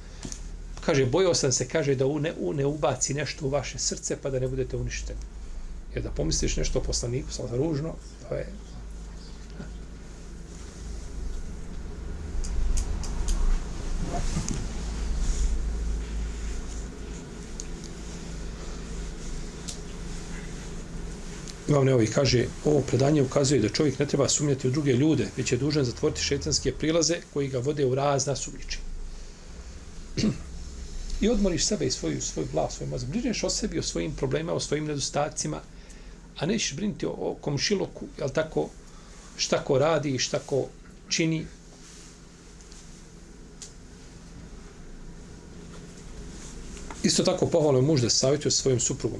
kaže, 0.85 1.05
bojao 1.05 1.35
sam 1.35 1.51
se, 1.51 1.67
kaže, 1.67 1.95
da 1.95 2.05
u 2.05 2.19
ne, 2.19 2.33
u 2.39 2.53
ne 2.53 2.65
ubaci 2.65 3.13
nešto 3.13 3.45
u 3.45 3.49
vaše 3.49 3.79
srce, 3.79 4.17
pa 4.21 4.29
da 4.29 4.39
ne 4.39 4.47
budete 4.47 4.77
uništeni. 4.77 5.19
Jer 5.93 6.03
da 6.03 6.11
pomisliš 6.11 6.57
nešto 6.57 6.79
o 6.79 6.83
poslaniku, 6.83 7.31
sam 7.31 7.47
ružno, 7.51 7.95
to 8.29 8.35
je 8.35 8.47
Imam 21.67 21.85
Neovi 21.85 22.07
kaže, 22.07 22.45
ovo 22.65 22.81
predanje 22.81 23.21
ukazuje 23.21 23.61
da 23.61 23.69
čovjek 23.69 23.99
ne 23.99 24.05
treba 24.05 24.29
sumnjati 24.29 24.67
u 24.67 24.71
druge 24.71 24.93
ljude, 24.93 25.27
već 25.37 25.51
je 25.51 25.57
dužan 25.57 25.85
zatvoriti 25.85 26.21
šetanske 26.21 26.71
prilaze 26.71 27.15
koji 27.33 27.47
ga 27.47 27.59
vode 27.59 27.85
u 27.85 27.95
razna 27.95 28.35
sumnjiči. 28.35 28.79
I 31.21 31.29
odmoriš 31.29 31.65
sebe 31.65 31.85
i 31.85 31.91
svoju, 31.91 32.21
svoju 32.21 32.47
glas, 32.51 32.75
svoj 32.75 32.89
mozak. 32.89 33.09
Brineš 33.09 33.43
o 33.43 33.49
sebi, 33.49 33.79
o 33.79 33.83
svojim 33.83 34.11
problemima, 34.15 34.53
o 34.53 34.59
svojim 34.59 34.85
nedostacima, 34.85 35.61
a 36.39 36.45
nećeš 36.45 36.75
brinuti 36.75 37.05
o, 37.05 37.09
o 37.09 37.35
komšiloku, 37.41 38.05
jel 38.17 38.29
tako, 38.29 38.69
šta 39.37 39.63
ko 39.63 39.77
radi 39.77 40.15
i 40.15 40.19
šta 40.19 40.39
ko 40.39 40.67
čini. 41.09 41.45
Isto 47.03 47.23
tako 47.23 47.45
pohvalno 47.45 47.79
je 47.79 47.85
muž 47.85 48.01
da 48.01 48.09
savjetuje 48.09 48.51
svojim 48.51 48.79
suprugom. 48.79 49.19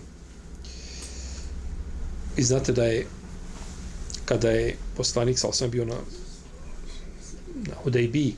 I 2.38 2.43
znate 2.43 2.71
da 2.71 2.84
je 2.84 3.08
kada 4.26 4.49
je 4.49 4.78
poslanik 4.97 5.39
sa 5.39 5.47
osam 5.47 5.69
bio 5.69 5.86
na 5.86 5.95
na 7.67 7.76
Hudejbi 7.84 8.36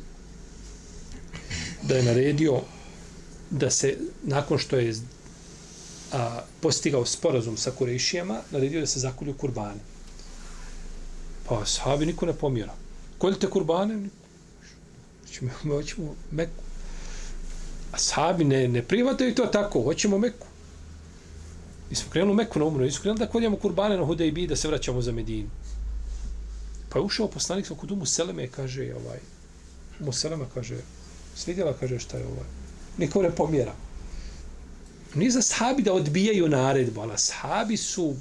da 1.83 1.95
je 1.95 2.03
naredio 2.03 2.61
da 3.49 3.69
se 3.69 3.97
nakon 4.23 4.57
što 4.57 4.77
je 4.77 4.95
a, 6.13 6.41
postigao 6.61 7.05
sporazum 7.05 7.57
sa 7.57 7.71
Kurešijama, 7.71 8.41
naredio 8.51 8.79
da 8.79 8.87
se 8.87 8.99
zakolju 8.99 9.33
kurbane. 9.33 9.79
Pa 11.49 11.65
sahabi 11.65 12.05
niko 12.05 12.25
ne 12.25 12.33
pomjera. 12.33 12.73
Koljite 13.17 13.49
kurbane? 13.49 14.09
Hoćemo, 15.21 15.51
hoćemo 15.63 16.15
meku. 16.31 16.63
A 17.91 17.97
sahabi 17.97 18.43
ne, 18.43 18.67
ne 18.67 18.81
prihvataju 18.81 19.35
to 19.35 19.45
tako, 19.45 19.81
hoćemo 19.81 20.17
meku. 20.17 20.47
Mi 21.89 21.95
smo 21.95 22.11
krenuli 22.11 22.35
Meku 22.35 22.59
na 22.59 22.65
umru, 22.65 22.83
nisu 22.83 23.01
krenuli 23.01 23.19
da 23.19 23.27
koljemo 23.27 23.57
kurbane 23.57 23.97
na 23.97 24.05
Hudejbi 24.05 24.47
da 24.47 24.55
se 24.55 24.67
vraćamo 24.67 25.01
za 25.01 25.11
Medinu. 25.11 25.49
Pa 26.89 26.99
je 26.99 27.05
ušao 27.05 27.27
poslanik 27.27 27.71
kod 27.79 27.91
Umu 27.91 28.05
Seleme 28.05 28.47
kaže, 28.47 28.93
ovaj, 28.95 29.19
Umu 29.99 30.11
Seleme 30.11 30.45
kaže, 30.53 30.77
svidjela, 31.35 31.73
kaže, 31.79 31.99
šta 31.99 32.17
je 32.17 32.25
ovaj. 32.25 32.49
Niko 32.97 33.21
ne 33.21 33.31
pomjera. 33.31 33.73
Nije 35.15 35.31
za 35.31 35.41
sahabi 35.41 35.83
da 35.83 35.93
odbijaju 35.93 36.49
naredbu, 36.49 37.01
ali 37.01 37.17
sahabi 37.17 37.77
su, 37.77 38.15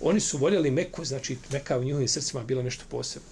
oni 0.00 0.20
su 0.20 0.38
voljeli 0.38 0.70
Meku, 0.70 1.04
znači 1.04 1.36
Meka 1.52 1.78
u 1.78 1.84
njihovim 1.84 2.08
srcima 2.08 2.42
bila 2.42 2.62
nešto 2.62 2.84
posebno. 2.88 3.28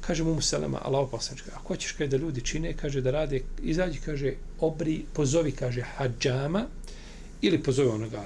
Kaže 0.00 0.24
mu 0.24 0.40
Selema, 0.40 0.80
Allah 0.84 1.08
poslanič, 1.10 1.42
ako 1.54 1.68
hoćeš 1.68 1.92
kaže, 1.92 2.08
da 2.08 2.16
ljudi 2.16 2.40
čine, 2.40 2.76
kaže 2.76 3.00
da 3.00 3.10
rade, 3.10 3.42
izađi, 3.62 4.00
kaže, 4.04 4.34
obri, 4.60 5.04
pozovi, 5.12 5.52
kaže, 5.52 5.82
hađama, 5.82 6.66
ili 7.42 7.62
pozove 7.62 7.88
onoga 7.88 8.22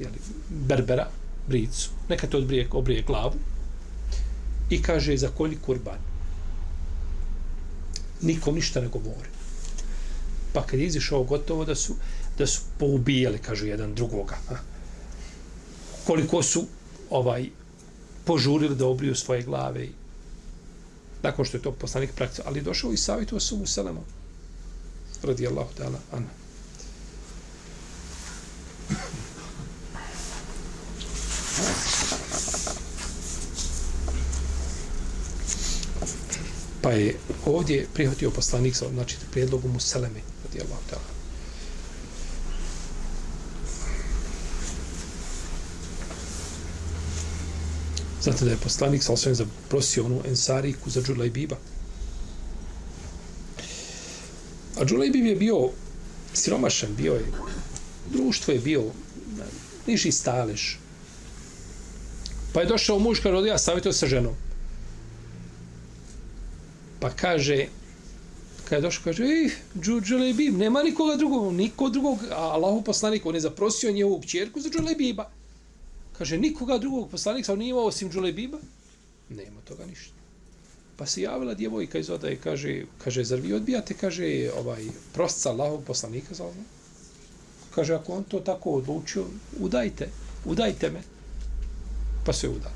jeli, 0.00 0.18
berbera, 0.48 1.08
bricu, 1.48 1.90
neka 2.08 2.26
te 2.26 2.36
odbrije, 2.36 2.68
obrije 2.72 3.02
glavu 3.02 3.34
i 4.70 4.82
kaže 4.82 5.16
za 5.16 5.28
kolji 5.28 5.58
kurban. 5.66 5.98
Nikom 8.22 8.54
ništa 8.54 8.80
ne 8.80 8.88
govori. 8.88 9.28
Pa 10.52 10.62
kad 10.62 10.80
je 10.80 10.86
izišao 10.86 11.24
gotovo 11.24 11.64
da 11.64 11.74
su, 11.74 11.94
da 12.38 12.46
su 12.46 12.60
poubijali, 12.78 13.38
kažu 13.38 13.66
jedan 13.66 13.94
drugoga. 13.94 14.36
A? 14.50 14.54
Koliko 16.06 16.42
su 16.42 16.66
ovaj 17.10 17.48
požurili 18.24 18.76
da 18.76 18.86
obriju 18.86 19.14
svoje 19.14 19.42
glave 19.42 19.84
i 19.84 19.92
nakon 21.22 21.44
što 21.44 21.56
je 21.56 21.62
to 21.62 21.72
poslanik 21.72 22.10
praktično, 22.16 22.44
ali 22.46 22.62
došao 22.62 22.92
i 22.92 22.96
savjetuo 22.96 23.40
su 23.40 23.56
mu 23.56 23.64
Radi 23.66 24.02
radijallahu 25.22 25.70
ta'ala 25.78 25.98
Ana. 26.12 26.26
Pa 36.82 36.90
je 36.90 37.18
ovdje 37.46 37.86
prihvatio 37.94 38.30
poslanik 38.30 38.76
znači 38.76 39.16
prijedlogu 39.30 39.68
mu 39.68 39.80
Seleme 39.80 40.20
radijallahu 40.44 40.82
ta'ala. 40.90 41.15
Znate 48.26 48.44
da 48.44 48.50
je 48.50 48.56
poslanik 48.56 49.02
sa 49.02 49.12
osvijem 49.12 49.34
zaprosio 49.34 50.04
onu 50.04 50.20
ensariku 50.28 50.90
za 50.90 51.02
Džulaj 51.02 51.30
Biba. 51.30 51.56
A 54.80 54.84
Džulaj 54.84 55.10
Bib 55.10 55.26
je 55.26 55.36
bio 55.36 55.68
siromašan, 56.34 56.96
bio 56.96 57.12
je 57.14 57.26
društvo 58.12 58.54
je 58.54 58.60
bio 58.60 58.82
niži 59.86 60.12
stalež. 60.12 60.74
Pa 62.52 62.60
je 62.60 62.66
došao 62.66 62.98
muž, 62.98 63.20
kaže, 63.22 63.48
ja 63.48 63.58
savjetio 63.58 63.92
sa 63.92 64.06
ženom. 64.06 64.34
Pa 67.00 67.10
kaže, 67.10 67.66
kada 68.64 68.76
je 68.76 68.82
došao, 68.82 69.04
kaže, 69.04 69.24
ih, 69.44 69.58
Džulebi, 69.80 70.50
nema 70.50 70.82
nikoga 70.82 71.16
drugog, 71.16 71.54
niko 71.54 71.88
drugog, 71.88 72.18
a 72.30 72.42
Allahu 72.58 72.82
poslanik, 72.82 73.26
on 73.26 73.34
je 73.34 73.40
zaprosio 73.40 73.92
njevu 73.92 74.22
čerku 74.26 74.60
za 74.60 74.70
Džulebiba. 74.70 75.35
Kaže, 76.18 76.38
nikoga 76.38 76.78
drugog 76.78 77.10
poslanika 77.10 77.52
on 77.52 77.58
nije 77.58 77.70
imao 77.70 77.84
osim 77.84 78.10
Džulebiba? 78.10 78.58
Nema 79.28 79.60
toga 79.60 79.86
ništa. 79.86 80.14
Pa 80.96 81.06
se 81.06 81.22
javila 81.22 81.54
djevojka 81.54 81.98
iz 81.98 82.10
odaje, 82.10 82.36
kaže, 82.36 82.84
kaže, 83.04 83.24
zar 83.24 83.40
vi 83.40 83.52
odbijate, 83.52 83.94
kaže, 83.94 84.50
ovaj, 84.58 84.84
prostca 85.12 85.50
Allahov 85.50 85.80
poslanika, 85.80 86.34
za 86.34 86.44
ovo? 86.44 86.64
Kaže, 87.74 87.94
ako 87.94 88.12
on 88.12 88.24
to 88.24 88.40
tako 88.40 88.70
odlučio, 88.70 89.24
udajte, 89.60 90.08
udajte 90.44 90.90
me. 90.90 91.02
Pa 92.24 92.32
se 92.32 92.48
uda. 92.48 92.75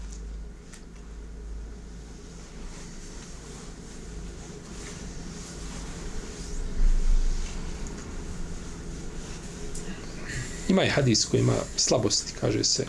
Ima 10.71 10.85
i 10.85 10.89
hadis 10.89 11.25
koji 11.25 11.41
ima 11.41 11.57
slabosti, 11.77 12.33
kaže 12.41 12.65
se, 12.65 12.87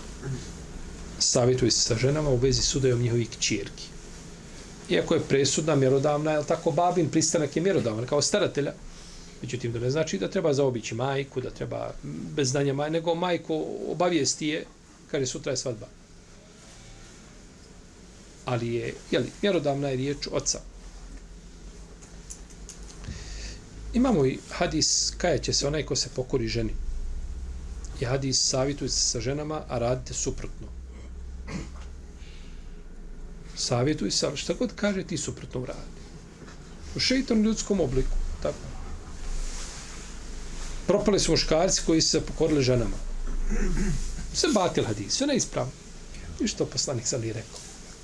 savjetuje 1.20 1.72
se 1.72 1.82
sa 1.82 1.96
ženama 1.96 2.30
u 2.30 2.36
vezi 2.36 2.62
sudajom 2.62 3.02
njihovih 3.02 3.30
čirki. 3.40 3.84
Iako 4.90 5.14
je 5.14 5.28
presudna, 5.30 5.76
mjerodavna, 5.76 6.32
je 6.32 6.46
tako 6.48 6.72
babin 6.72 7.10
pristanak 7.10 7.56
je 7.56 7.62
mjerodavan 7.62 8.06
kao 8.06 8.22
staratelja, 8.22 8.74
Međutim, 9.42 9.74
to 9.74 9.80
ne 9.80 9.90
znači 9.90 10.18
da 10.18 10.30
treba 10.30 10.54
zaobići 10.54 10.96
majku, 10.96 11.42
da 11.42 11.50
treba 11.50 11.94
bez 12.36 12.50
znanja 12.50 12.74
majku, 12.74 12.94
nego 12.94 13.16
majku 13.16 13.66
obavijesti 13.88 14.48
je 14.48 14.66
kaže 15.12 15.26
sutra 15.26 15.52
je 15.52 15.58
svadba. 15.58 15.88
Ali 18.46 18.74
je, 18.74 18.94
jeli, 19.12 19.32
mjerodavna 19.42 19.90
je 19.90 19.96
riječ 19.96 20.28
oca. 20.32 20.60
Imamo 23.94 24.26
i 24.26 24.40
hadis, 24.50 25.14
kaja 25.18 25.38
će 25.38 25.54
se 25.54 25.68
onaj 25.68 25.86
ko 25.86 25.96
se 25.96 26.10
pokori 26.16 26.48
ženi. 26.48 26.74
I 28.02 28.06
hadis, 28.06 28.40
savjetujte 28.42 28.94
se 28.94 29.10
sa 29.10 29.20
ženama, 29.20 29.64
a 29.70 29.78
radite 29.78 30.14
suprotno. 30.14 30.68
Savjetuj 33.56 34.12
se, 34.12 34.26
ali 34.26 34.38
šta 34.38 34.54
god 34.54 34.72
kaže, 34.76 35.04
ti 35.04 35.18
suprotno 35.18 35.66
radi. 35.66 36.02
U 36.96 37.00
šeitom 37.00 37.44
ljudskom 37.44 37.80
obliku. 37.80 38.18
Tako. 38.42 38.58
Propali 40.88 41.20
su 41.20 41.32
muškarci 41.32 41.82
koji 41.86 42.02
su 42.02 42.10
se 42.10 42.22
pokorili 42.22 42.64
ženama. 42.64 42.98
Se 44.34 44.48
batil 44.54 44.86
hadis, 44.86 45.14
sve 45.14 45.28
neispravno. 45.28 45.72
I 46.40 46.48
što 46.48 46.66
poslanik 46.66 47.08
sam 47.08 47.22
li 47.22 47.34
rekao. 47.34 47.60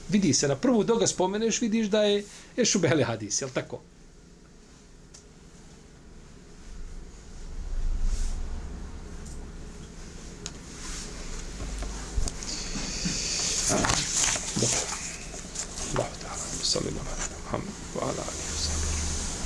Vidi 0.10 0.34
se, 0.34 0.48
na 0.48 0.56
prvu 0.56 0.84
doga 0.84 1.08
spomeneš, 1.08 1.62
vidiš 1.62 1.88
da 1.88 2.04
je, 2.04 2.24
je 2.56 3.06
hadis, 3.06 3.42
jel 3.42 3.50
tako? 3.50 3.82